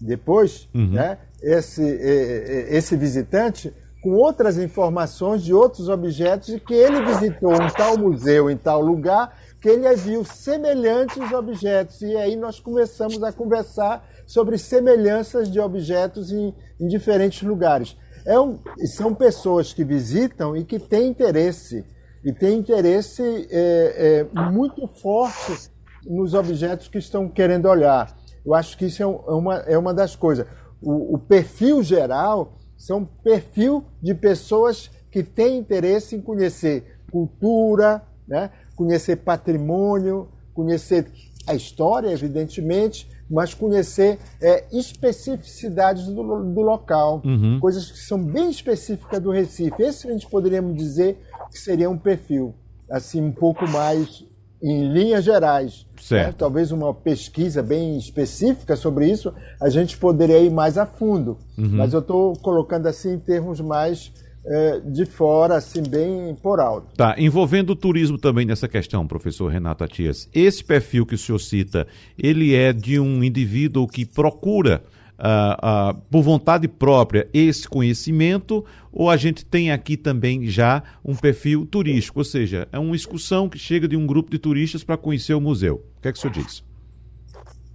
depois 0.00 0.68
uhum. 0.72 0.92
né, 0.92 1.18
esse, 1.42 1.82
esse 1.82 2.96
visitante 2.96 3.74
com 4.00 4.10
outras 4.10 4.56
informações 4.56 5.42
de 5.42 5.52
outros 5.52 5.88
objetos 5.88 6.50
e 6.50 6.60
que 6.60 6.74
ele 6.74 7.04
visitou 7.04 7.52
um 7.52 7.68
tal 7.68 7.98
museu 7.98 8.48
em 8.48 8.56
tal 8.56 8.80
lugar 8.80 9.36
que 9.60 9.68
ele 9.68 9.92
viu 9.96 10.24
semelhantes 10.24 11.32
objetos. 11.32 12.00
E 12.02 12.16
aí 12.16 12.36
nós 12.36 12.60
começamos 12.60 13.20
a 13.24 13.32
conversar 13.32 14.08
sobre 14.28 14.58
semelhanças 14.58 15.50
de 15.50 15.58
objetos 15.58 16.30
em, 16.30 16.54
em 16.78 16.86
diferentes 16.86 17.40
lugares. 17.40 17.96
É 18.26 18.38
um, 18.38 18.58
são 18.84 19.14
pessoas 19.14 19.72
que 19.72 19.82
visitam 19.82 20.54
e 20.54 20.64
que 20.64 20.78
têm 20.78 21.08
interesse 21.08 21.82
e 22.22 22.30
tem 22.30 22.58
interesse 22.58 23.22
é, 23.50 24.26
é, 24.36 24.50
muito 24.50 24.86
forte 24.86 25.70
nos 26.04 26.34
objetos 26.34 26.88
que 26.88 26.98
estão 26.98 27.26
querendo 27.26 27.66
olhar. 27.66 28.14
Eu 28.44 28.54
acho 28.54 28.76
que 28.76 28.84
isso 28.84 29.02
é, 29.02 29.06
é 29.06 29.34
uma, 29.34 29.54
é 29.60 29.78
uma 29.78 29.94
das 29.94 30.14
coisas. 30.14 30.46
O, 30.82 31.14
o 31.14 31.18
perfil 31.18 31.82
geral 31.82 32.58
são 32.76 33.06
perfil 33.06 33.82
de 34.02 34.14
pessoas 34.14 34.90
que 35.10 35.22
têm 35.22 35.56
interesse 35.56 36.14
em 36.14 36.20
conhecer 36.20 36.98
cultura, 37.10 38.02
né? 38.26 38.50
conhecer 38.76 39.16
patrimônio, 39.16 40.28
conhecer 40.52 41.10
a 41.46 41.54
história, 41.54 42.10
evidentemente, 42.10 43.08
mas 43.30 43.54
conhecer 43.54 44.18
é, 44.40 44.64
especificidades 44.72 46.06
do, 46.06 46.22
do 46.22 46.60
local, 46.60 47.20
uhum. 47.24 47.58
coisas 47.60 47.90
que 47.90 47.98
são 47.98 48.22
bem 48.22 48.50
específicas 48.50 49.20
do 49.20 49.30
Recife. 49.30 49.82
Esse 49.82 50.08
a 50.08 50.12
gente 50.12 50.26
poderíamos 50.26 50.76
dizer 50.76 51.18
que 51.50 51.58
seria 51.58 51.90
um 51.90 51.98
perfil, 51.98 52.54
assim, 52.90 53.20
um 53.20 53.32
pouco 53.32 53.68
mais 53.68 54.24
em 54.62 54.92
linhas 54.92 55.24
gerais. 55.24 55.86
Né? 56.10 56.34
Talvez 56.36 56.72
uma 56.72 56.92
pesquisa 56.92 57.62
bem 57.62 57.96
específica 57.96 58.76
sobre 58.76 59.10
isso, 59.10 59.32
a 59.60 59.68
gente 59.68 59.96
poderia 59.96 60.38
ir 60.38 60.50
mais 60.50 60.76
a 60.76 60.86
fundo. 60.86 61.38
Uhum. 61.56 61.68
Mas 61.70 61.92
eu 61.92 62.00
estou 62.00 62.34
colocando 62.34 62.86
assim 62.86 63.14
em 63.14 63.18
termos 63.18 63.60
mais 63.60 64.12
é, 64.44 64.80
de 64.80 65.04
fora, 65.04 65.56
assim, 65.56 65.82
bem 65.82 66.34
por 66.42 66.60
alto. 66.60 66.94
Tá, 66.96 67.14
envolvendo 67.18 67.70
o 67.70 67.76
turismo 67.76 68.18
também 68.18 68.46
nessa 68.46 68.68
questão, 68.68 69.06
professor 69.06 69.48
Renato 69.48 69.84
Atias. 69.84 70.28
Esse 70.32 70.64
perfil 70.64 71.04
que 71.04 71.14
o 71.14 71.18
senhor 71.18 71.38
cita, 71.38 71.86
ele 72.18 72.54
é 72.54 72.72
de 72.72 72.98
um 72.98 73.22
indivíduo 73.22 73.86
que 73.86 74.04
procura 74.04 74.82
uh, 75.18 75.92
uh, 75.92 76.00
por 76.10 76.22
vontade 76.22 76.68
própria 76.68 77.28
esse 77.32 77.68
conhecimento 77.68 78.64
ou 78.92 79.10
a 79.10 79.16
gente 79.16 79.44
tem 79.44 79.70
aqui 79.70 79.96
também 79.96 80.46
já 80.46 80.82
um 81.04 81.14
perfil 81.14 81.66
turístico, 81.66 82.20
ou 82.20 82.24
seja, 82.24 82.66
é 82.72 82.78
uma 82.78 82.96
excursão 82.96 83.48
que 83.48 83.58
chega 83.58 83.86
de 83.86 83.96
um 83.96 84.06
grupo 84.06 84.30
de 84.30 84.38
turistas 84.38 84.82
para 84.82 84.96
conhecer 84.96 85.34
o 85.34 85.40
museu. 85.40 85.84
O 85.98 86.00
que 86.00 86.08
é 86.08 86.12
que 86.12 86.18
o 86.18 86.20
senhor 86.20 86.32
diz? 86.32 86.64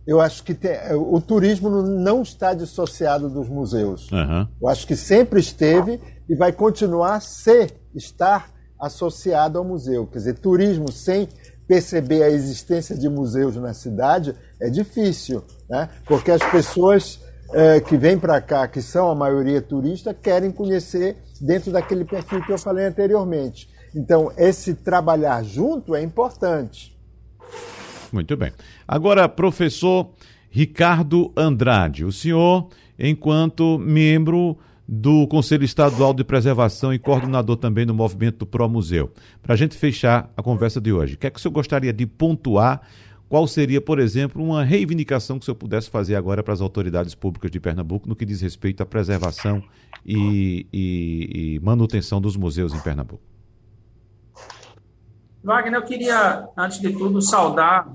Eu 0.05 0.19
acho 0.19 0.43
que 0.43 0.53
tem, 0.53 0.77
o 0.95 1.21
turismo 1.21 1.69
não 1.81 2.23
está 2.23 2.53
dissociado 2.53 3.29
dos 3.29 3.47
museus. 3.47 4.11
Uhum. 4.11 4.45
Eu 4.61 4.67
acho 4.67 4.85
que 4.85 4.97
sempre 4.97 5.39
esteve 5.39 5.97
e 6.27 6.35
vai 6.35 6.51
continuar 6.51 7.15
a 7.15 7.19
ser, 7.19 7.73
estar 7.95 8.51
associado 8.79 9.57
ao 9.57 9.63
museu. 9.63 10.05
Quer 10.07 10.17
dizer, 10.19 10.39
turismo 10.39 10.91
sem 10.91 11.27
perceber 11.67 12.23
a 12.23 12.29
existência 12.29 12.97
de 12.97 13.07
museus 13.07 13.55
na 13.55 13.73
cidade 13.73 14.35
é 14.59 14.69
difícil, 14.69 15.43
né? 15.69 15.89
porque 16.05 16.31
as 16.31 16.43
pessoas 16.51 17.19
é, 17.53 17.79
que 17.79 17.95
vêm 17.95 18.17
para 18.17 18.41
cá, 18.41 18.67
que 18.67 18.81
são 18.81 19.09
a 19.09 19.15
maioria 19.15 19.61
turista, 19.61 20.13
querem 20.13 20.51
conhecer 20.51 21.17
dentro 21.39 21.71
daquele 21.71 22.03
perfil 22.03 22.43
que 22.43 22.51
eu 22.51 22.57
falei 22.57 22.85
anteriormente. 22.85 23.69
Então, 23.95 24.31
esse 24.37 24.73
trabalhar 24.73 25.43
junto 25.43 25.95
é 25.95 26.01
importante. 26.01 26.97
Muito 28.11 28.35
bem. 28.35 28.51
Agora, 28.87 29.29
professor 29.29 30.09
Ricardo 30.49 31.31
Andrade, 31.37 32.05
o 32.05 32.11
senhor, 32.11 32.69
enquanto 32.97 33.77
membro 33.79 34.57
do 34.95 35.27
Conselho 35.27 35.63
Estadual 35.63 36.13
de 36.13 36.23
Preservação 36.23 36.93
e 36.93 36.99
coordenador 36.99 37.57
também 37.57 37.83
do 37.83 37.95
movimento 37.95 38.39
do 38.39 38.45
Pro 38.45 38.69
Museu. 38.69 39.11
Para 39.41 39.53
a 39.53 39.57
gente 39.57 39.75
fechar 39.75 40.31
a 40.37 40.43
conversa 40.43 40.79
de 40.79 40.93
hoje, 40.93 41.15
o 41.15 41.17
que 41.17 41.25
é 41.25 41.31
que 41.31 41.39
o 41.39 41.41
senhor 41.41 41.51
gostaria 41.51 41.91
de 41.91 42.05
pontuar? 42.05 42.81
Qual 43.27 43.47
seria, 43.47 43.81
por 43.81 43.97
exemplo, 43.97 44.43
uma 44.43 44.63
reivindicação 44.63 45.39
que 45.39 45.43
o 45.43 45.45
senhor 45.45 45.55
pudesse 45.55 45.89
fazer 45.89 46.15
agora 46.15 46.43
para 46.43 46.53
as 46.53 46.61
autoridades 46.61 47.15
públicas 47.15 47.49
de 47.49 47.59
Pernambuco 47.59 48.07
no 48.07 48.15
que 48.15 48.23
diz 48.23 48.39
respeito 48.41 48.83
à 48.83 48.85
preservação 48.85 49.63
e, 50.05 50.67
e, 50.71 51.55
e 51.55 51.59
manutenção 51.59 52.21
dos 52.21 52.37
museus 52.37 52.71
em 52.71 52.79
Pernambuco? 52.79 53.23
Wagner, 55.43 55.73
eu 55.73 55.85
queria, 55.85 56.47
antes 56.55 56.79
de 56.79 56.93
tudo, 56.93 57.19
saudar 57.19 57.91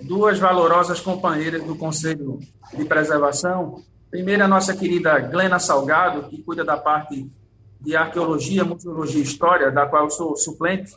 duas 0.00 0.36
valorosas 0.40 1.00
companheiras 1.00 1.62
do 1.62 1.76
Conselho 1.76 2.40
de 2.76 2.84
Preservação, 2.84 3.84
Primeiro, 4.12 4.44
a 4.44 4.46
nossa 4.46 4.76
querida 4.76 5.18
Glena 5.20 5.58
Salgado, 5.58 6.28
que 6.28 6.42
cuida 6.42 6.62
da 6.62 6.76
parte 6.76 7.32
de 7.80 7.96
arqueologia, 7.96 8.62
museologia 8.62 9.20
e 9.20 9.22
história, 9.22 9.70
da 9.70 9.86
qual 9.86 10.04
eu 10.04 10.10
sou 10.10 10.36
suplente. 10.36 10.94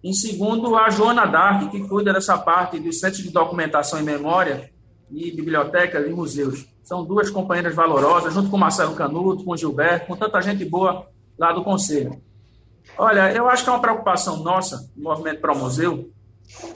Em 0.00 0.12
segundo, 0.12 0.76
a 0.76 0.88
Joana 0.88 1.26
Dark, 1.26 1.72
que 1.72 1.80
cuida 1.88 2.12
dessa 2.12 2.38
parte 2.38 2.78
dos 2.78 3.00
centros 3.00 3.20
de 3.20 3.30
documentação 3.30 3.98
e 3.98 4.04
memória 4.04 4.70
e 5.10 5.32
bibliotecas 5.32 6.06
e 6.06 6.10
museus. 6.10 6.64
São 6.84 7.04
duas 7.04 7.30
companheiras 7.30 7.74
valorosas, 7.74 8.32
junto 8.32 8.48
com 8.48 8.56
Marcelo 8.56 8.94
Canuto, 8.94 9.44
com 9.44 9.56
Gilberto, 9.56 10.06
com 10.06 10.16
tanta 10.16 10.40
gente 10.40 10.64
boa 10.64 11.04
lá 11.36 11.50
do 11.52 11.64
Conselho. 11.64 12.22
Olha, 12.96 13.32
eu 13.32 13.48
acho 13.48 13.64
que 13.64 13.70
é 13.70 13.72
uma 13.72 13.82
preocupação 13.82 14.36
nossa, 14.40 14.88
do 14.94 15.02
Movimento 15.02 15.40
Pro 15.40 15.58
Museu, 15.58 16.08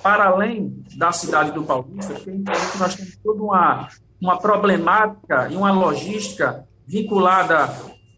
para 0.03 0.25
além 0.25 0.85
da 0.97 1.13
cidade 1.13 1.53
do 1.53 1.63
Paulista, 1.63 2.15
que 2.15 2.33
nós 2.77 2.97
temos 2.97 3.17
toda 3.23 3.41
uma 3.41 3.89
uma 4.21 4.39
problemática 4.39 5.49
e 5.51 5.57
uma 5.57 5.73
logística 5.73 6.67
vinculada 6.87 7.71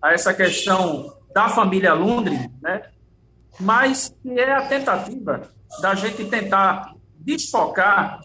a 0.02 0.12
essa 0.12 0.32
questão 0.32 1.12
da 1.34 1.48
família 1.48 1.92
Lundgren, 1.94 2.50
né? 2.62 2.82
mas 3.58 4.14
que 4.22 4.30
é 4.38 4.52
a 4.52 4.66
tentativa 4.66 5.42
da 5.80 5.94
gente 5.94 6.24
tentar 6.24 6.94
desfocar 7.18 8.20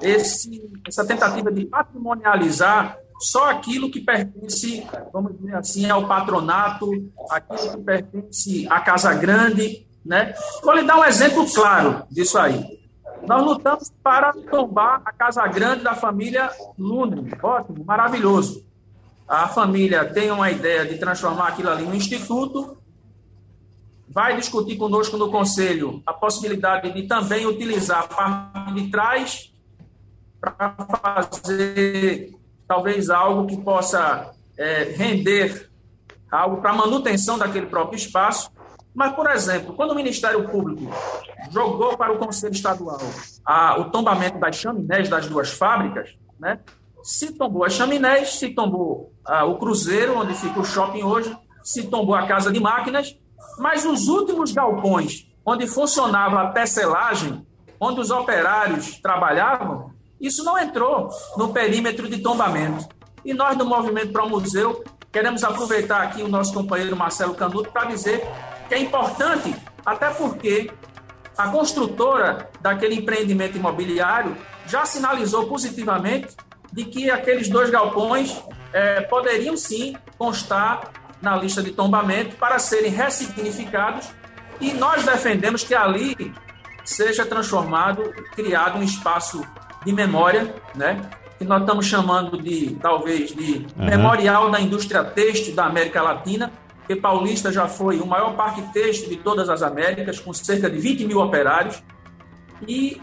esse, 0.00 0.62
essa 0.86 1.04
tentativa 1.04 1.50
de 1.50 1.64
patrimonializar 1.66 2.98
só 3.20 3.50
aquilo 3.50 3.90
que 3.90 4.00
pertence, 4.00 4.86
vamos 5.12 5.36
dizer 5.38 5.56
assim, 5.56 5.88
ao 5.88 6.06
patronato, 6.06 6.90
aquilo 7.30 7.70
que 7.70 7.82
pertence 7.82 8.66
à 8.68 8.80
Casa 8.80 9.14
Grande. 9.14 9.86
Né? 10.04 10.34
Vou 10.62 10.74
lhe 10.74 10.82
dar 10.82 10.98
um 10.98 11.04
exemplo 11.04 11.50
claro 11.52 12.04
disso 12.10 12.36
aí. 12.38 12.83
Nós 13.26 13.42
lutamos 13.42 13.92
para 14.02 14.32
tombar 14.32 15.02
a 15.04 15.12
Casa 15.12 15.46
Grande 15.46 15.82
da 15.82 15.94
família 15.94 16.50
Lune. 16.78 17.32
Ótimo, 17.42 17.84
maravilhoso. 17.84 18.64
A 19.26 19.48
família 19.48 20.04
tem 20.04 20.30
uma 20.30 20.50
ideia 20.50 20.84
de 20.84 20.98
transformar 20.98 21.48
aquilo 21.48 21.70
ali 21.70 21.84
no 21.84 21.94
instituto. 21.94 22.76
Vai 24.08 24.36
discutir 24.36 24.76
conosco 24.76 25.16
no 25.16 25.30
conselho 25.30 26.02
a 26.06 26.12
possibilidade 26.12 26.92
de 26.92 27.04
também 27.04 27.46
utilizar 27.46 28.04
a 28.04 28.08
parte 28.08 28.74
de 28.74 28.90
trás 28.90 29.52
para 30.40 30.76
fazer 31.32 32.34
talvez 32.68 33.08
algo 33.08 33.46
que 33.46 33.56
possa 33.56 34.30
é, 34.56 34.94
render 34.96 35.70
algo 36.30 36.60
para 36.60 36.72
manutenção 36.72 37.38
daquele 37.38 37.66
próprio 37.66 37.96
espaço. 37.96 38.50
Mas, 38.94 39.12
por 39.12 39.28
exemplo, 39.28 39.74
quando 39.74 39.90
o 39.90 39.94
Ministério 39.94 40.48
Público 40.48 40.88
jogou 41.50 41.96
para 41.96 42.12
o 42.12 42.18
Conselho 42.18 42.52
Estadual 42.52 43.00
a, 43.44 43.80
o 43.80 43.90
tombamento 43.90 44.38
das 44.38 44.56
chaminés 44.56 45.08
das 45.08 45.26
duas 45.26 45.50
fábricas, 45.50 46.16
né, 46.38 46.60
se 47.02 47.32
tombou 47.32 47.64
as 47.64 47.72
chaminés, 47.72 48.38
se 48.38 48.50
tombou 48.50 49.12
a, 49.26 49.44
o 49.44 49.58
cruzeiro, 49.58 50.16
onde 50.16 50.34
fica 50.34 50.60
o 50.60 50.64
shopping 50.64 51.02
hoje, 51.02 51.36
se 51.62 51.88
tombou 51.88 52.14
a 52.14 52.26
casa 52.26 52.52
de 52.52 52.60
máquinas, 52.60 53.18
mas 53.58 53.84
os 53.84 54.06
últimos 54.06 54.52
galpões, 54.52 55.26
onde 55.44 55.66
funcionava 55.66 56.40
a 56.40 56.50
tecelagem, 56.50 57.44
onde 57.80 58.00
os 58.00 58.10
operários 58.10 58.98
trabalhavam, 59.00 59.92
isso 60.20 60.44
não 60.44 60.58
entrou 60.58 61.10
no 61.36 61.52
perímetro 61.52 62.08
de 62.08 62.18
tombamento. 62.18 62.88
E 63.24 63.34
nós, 63.34 63.56
do 63.56 63.66
Movimento 63.66 64.12
Pro 64.12 64.28
Museu, 64.28 64.84
queremos 65.12 65.42
aproveitar 65.42 66.02
aqui 66.02 66.22
o 66.22 66.28
nosso 66.28 66.54
companheiro 66.54 66.96
Marcelo 66.96 67.34
Canuto 67.34 67.70
para 67.70 67.86
dizer 67.86 68.26
que 68.68 68.74
é 68.74 68.78
importante, 68.78 69.54
até 69.84 70.10
porque 70.10 70.70
a 71.36 71.48
construtora 71.48 72.50
daquele 72.60 72.94
empreendimento 72.94 73.56
imobiliário 73.56 74.36
já 74.66 74.84
sinalizou 74.86 75.46
positivamente 75.46 76.36
de 76.72 76.84
que 76.84 77.10
aqueles 77.10 77.48
dois 77.48 77.70
galpões 77.70 78.42
é, 78.72 79.02
poderiam 79.02 79.56
sim 79.56 79.96
constar 80.18 80.92
na 81.20 81.36
lista 81.36 81.62
de 81.62 81.72
tombamento 81.72 82.36
para 82.36 82.58
serem 82.58 82.90
ressignificados 82.90 84.08
e 84.60 84.72
nós 84.72 85.04
defendemos 85.04 85.64
que 85.64 85.74
ali 85.74 86.32
seja 86.84 87.24
transformado, 87.24 88.02
criado 88.34 88.78
um 88.78 88.82
espaço 88.82 89.42
de 89.84 89.92
memória, 89.92 90.54
né? 90.74 91.00
que 91.38 91.44
nós 91.44 91.60
estamos 91.60 91.86
chamando 91.86 92.40
de, 92.40 92.76
talvez, 92.80 93.34
de 93.34 93.66
uhum. 93.76 93.84
memorial 93.84 94.50
da 94.50 94.60
indústria 94.60 95.02
têxtil 95.02 95.54
da 95.54 95.64
América 95.64 96.02
Latina, 96.02 96.52
porque 96.84 96.96
Paulista 96.96 97.50
já 97.50 97.66
foi 97.66 97.98
o 97.98 98.06
maior 98.06 98.34
parque 98.34 98.60
têxtil 98.72 99.08
de 99.08 99.16
todas 99.16 99.48
as 99.48 99.62
Américas, 99.62 100.20
com 100.20 100.34
cerca 100.34 100.68
de 100.68 100.78
20 100.78 101.06
mil 101.06 101.18
operários. 101.18 101.82
E 102.68 103.00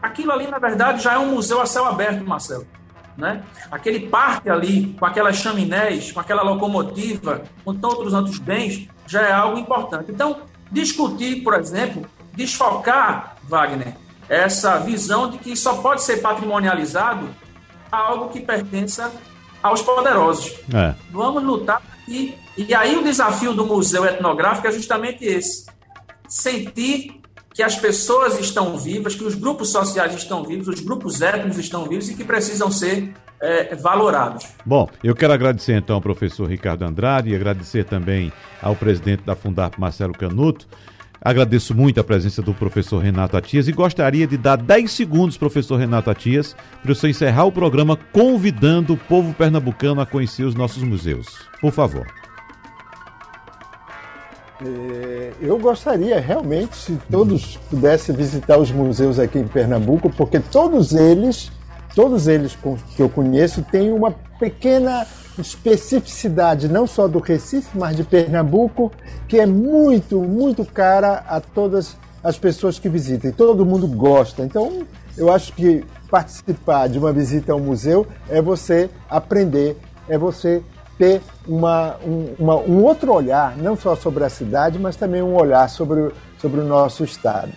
aquilo 0.00 0.30
ali, 0.30 0.46
na 0.46 0.60
verdade, 0.60 1.02
já 1.02 1.14
é 1.14 1.18
um 1.18 1.34
museu 1.34 1.60
a 1.60 1.66
céu 1.66 1.84
aberto, 1.86 2.24
Marcelo. 2.24 2.64
Né? 3.18 3.42
Aquele 3.68 4.08
parque 4.08 4.48
ali, 4.48 4.94
com 4.96 5.04
aquelas 5.04 5.36
chaminés, 5.36 6.12
com 6.12 6.20
aquela 6.20 6.42
locomotiva, 6.42 7.42
com 7.64 7.74
todos 7.74 8.06
os 8.06 8.14
outros 8.14 8.38
bens, 8.38 8.88
já 9.08 9.22
é 9.22 9.32
algo 9.32 9.58
importante. 9.58 10.12
Então, 10.12 10.42
discutir, 10.70 11.42
por 11.42 11.54
exemplo, 11.54 12.06
desfocar, 12.32 13.38
Wagner, 13.42 13.96
essa 14.28 14.78
visão 14.78 15.30
de 15.30 15.38
que 15.38 15.56
só 15.56 15.78
pode 15.78 16.02
ser 16.04 16.18
patrimonializado 16.18 17.28
algo 17.90 18.28
que 18.28 18.38
pertença 18.38 19.10
aos 19.60 19.82
poderosos. 19.82 20.54
É. 20.72 20.94
Vamos 21.10 21.42
lutar 21.42 21.82
e, 22.08 22.34
e 22.56 22.74
aí 22.74 22.96
o 22.96 23.02
desafio 23.02 23.52
do 23.52 23.66
museu 23.66 24.04
etnográfico 24.04 24.66
é 24.66 24.72
justamente 24.72 25.24
esse: 25.24 25.66
sentir 26.28 27.20
que 27.54 27.62
as 27.62 27.76
pessoas 27.76 28.38
estão 28.38 28.76
vivas, 28.76 29.14
que 29.14 29.24
os 29.24 29.34
grupos 29.34 29.70
sociais 29.70 30.14
estão 30.14 30.44
vivos, 30.44 30.68
os 30.68 30.80
grupos 30.80 31.22
étnicos 31.22 31.58
estão 31.58 31.88
vivos 31.88 32.10
e 32.10 32.14
que 32.14 32.22
precisam 32.22 32.70
ser 32.70 33.14
é, 33.40 33.74
valorados. 33.74 34.46
Bom, 34.64 34.88
eu 35.02 35.14
quero 35.14 35.32
agradecer 35.32 35.74
então 35.74 35.96
ao 35.96 36.02
professor 36.02 36.48
Ricardo 36.48 36.84
Andrade 36.84 37.30
e 37.30 37.34
agradecer 37.34 37.84
também 37.84 38.32
ao 38.60 38.76
presidente 38.76 39.22
da 39.22 39.34
Fundap, 39.34 39.80
Marcelo 39.80 40.12
Canuto. 40.12 40.68
Agradeço 41.26 41.74
muito 41.74 41.98
a 41.98 42.04
presença 42.04 42.40
do 42.40 42.54
professor 42.54 43.02
Renato 43.02 43.36
Atias 43.36 43.66
e 43.66 43.72
gostaria 43.72 44.28
de 44.28 44.36
dar 44.36 44.54
10 44.54 44.88
segundos, 44.88 45.36
professor 45.36 45.76
Renato 45.76 46.08
Atias, 46.08 46.54
para 46.80 46.94
você 46.94 47.08
encerrar 47.08 47.46
o 47.46 47.50
programa 47.50 47.98
convidando 48.12 48.92
o 48.92 48.96
povo 48.96 49.34
pernambucano 49.34 50.00
a 50.00 50.06
conhecer 50.06 50.44
os 50.44 50.54
nossos 50.54 50.84
museus. 50.84 51.26
Por 51.60 51.72
favor. 51.72 52.06
É, 54.64 55.32
eu 55.40 55.58
gostaria 55.58 56.20
realmente 56.20 56.76
se 56.76 56.96
todos 57.10 57.56
pudessem 57.68 58.14
visitar 58.14 58.56
os 58.56 58.70
museus 58.70 59.18
aqui 59.18 59.40
em 59.40 59.48
Pernambuco, 59.48 60.08
porque 60.08 60.38
todos 60.38 60.92
eles, 60.92 61.50
todos 61.92 62.28
eles 62.28 62.56
que 62.94 63.02
eu 63.02 63.08
conheço, 63.08 63.62
têm 63.62 63.90
uma 63.90 64.14
pequena 64.38 65.06
especificidade 65.38 66.68
não 66.68 66.86
só 66.86 67.06
do 67.06 67.18
Recife, 67.18 67.76
mas 67.76 67.96
de 67.96 68.04
Pernambuco, 68.04 68.90
que 69.28 69.38
é 69.38 69.46
muito, 69.46 70.20
muito 70.20 70.64
cara 70.64 71.24
a 71.28 71.40
todas 71.40 71.96
as 72.22 72.38
pessoas 72.38 72.78
que 72.78 72.88
visitam. 72.88 73.30
E 73.30 73.32
todo 73.32 73.64
mundo 73.64 73.86
gosta. 73.86 74.42
Então, 74.42 74.86
eu 75.16 75.32
acho 75.32 75.52
que 75.52 75.84
participar 76.10 76.88
de 76.88 76.98
uma 76.98 77.12
visita 77.12 77.52
ao 77.52 77.60
museu 77.60 78.06
é 78.28 78.40
você 78.40 78.88
aprender, 79.08 79.76
é 80.08 80.16
você 80.16 80.62
ter 80.98 81.20
uma, 81.46 81.96
um, 82.04 82.34
uma, 82.38 82.56
um 82.56 82.82
outro 82.82 83.12
olhar, 83.12 83.56
não 83.56 83.76
só 83.76 83.94
sobre 83.94 84.24
a 84.24 84.28
cidade, 84.28 84.78
mas 84.78 84.96
também 84.96 85.22
um 85.22 85.34
olhar 85.34 85.68
sobre, 85.68 86.10
sobre 86.40 86.60
o 86.60 86.64
nosso 86.64 87.04
estado. 87.04 87.52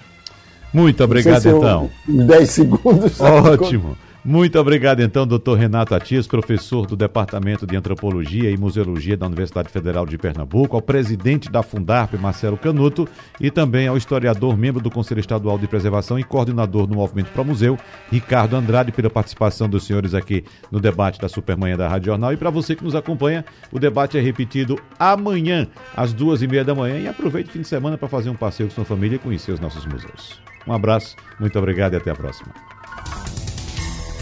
Muito 0.74 1.04
obrigado, 1.04 1.42
se 1.42 1.50
então. 1.50 1.90
10 2.08 2.50
segundos. 2.50 3.20
Ótimo. 3.20 3.98
Muito 4.30 4.60
obrigado, 4.60 5.00
então, 5.00 5.26
doutor 5.26 5.58
Renato 5.58 5.96
Atias, 5.96 6.28
professor 6.28 6.86
do 6.86 6.96
Departamento 6.96 7.66
de 7.66 7.76
Antropologia 7.76 8.52
e 8.52 8.56
Museologia 8.56 9.18
da 9.18 9.26
Universidade 9.26 9.70
Federal 9.70 10.06
de 10.06 10.20
Pernambuco, 10.20 10.76
ao 10.76 10.84
presidente 10.84 11.50
da 11.50 11.64
Fundarp, 11.64 12.14
Marcelo 12.14 12.56
Canuto, 12.56 13.10
e 13.42 13.50
também 13.50 13.88
ao 13.88 13.98
historiador, 13.98 14.56
membro 14.56 14.84
do 14.84 14.92
Conselho 14.92 15.20
Estadual 15.20 15.58
de 15.58 15.68
Preservação 15.68 16.20
e 16.20 16.24
coordenador 16.24 16.86
do 16.86 16.94
Movimento 16.94 17.32
Pro 17.32 17.44
Museu, 17.44 17.76
Ricardo 18.12 18.56
Andrade, 18.56 18.92
pela 18.92 19.10
participação 19.10 19.68
dos 19.68 19.84
senhores 19.84 20.14
aqui 20.14 20.46
no 20.72 20.80
debate 20.80 21.20
da 21.20 21.28
Supermanhã 21.28 21.76
da 21.76 21.88
Rádio 21.88 22.12
Jornal. 22.12 22.32
E 22.32 22.38
para 22.38 22.52
você 22.52 22.76
que 22.76 22.84
nos 22.84 22.94
acompanha, 22.94 23.44
o 23.72 23.80
debate 23.80 24.16
é 24.16 24.22
repetido 24.22 24.80
amanhã, 25.00 25.66
às 25.98 26.14
duas 26.14 26.44
e 26.44 26.48
meia 26.48 26.64
da 26.64 26.76
manhã. 26.76 27.00
E 27.00 27.08
aproveite 27.08 27.50
o 27.50 27.54
fim 27.54 27.62
de 27.62 27.68
semana 27.68 27.98
para 27.98 28.08
fazer 28.08 28.30
um 28.30 28.36
passeio 28.36 28.70
com 28.70 28.76
sua 28.76 28.86
família 28.86 29.16
e 29.16 29.20
conhecer 29.20 29.54
os 29.54 29.60
nossos 29.60 29.88
museus. 29.88 30.40
Um 30.68 30.74
abraço, 30.74 31.16
muito 31.40 31.58
obrigado 31.58 31.96
e 31.96 31.98
até 31.98 32.12
a 32.12 32.16
próxima. 32.16 32.54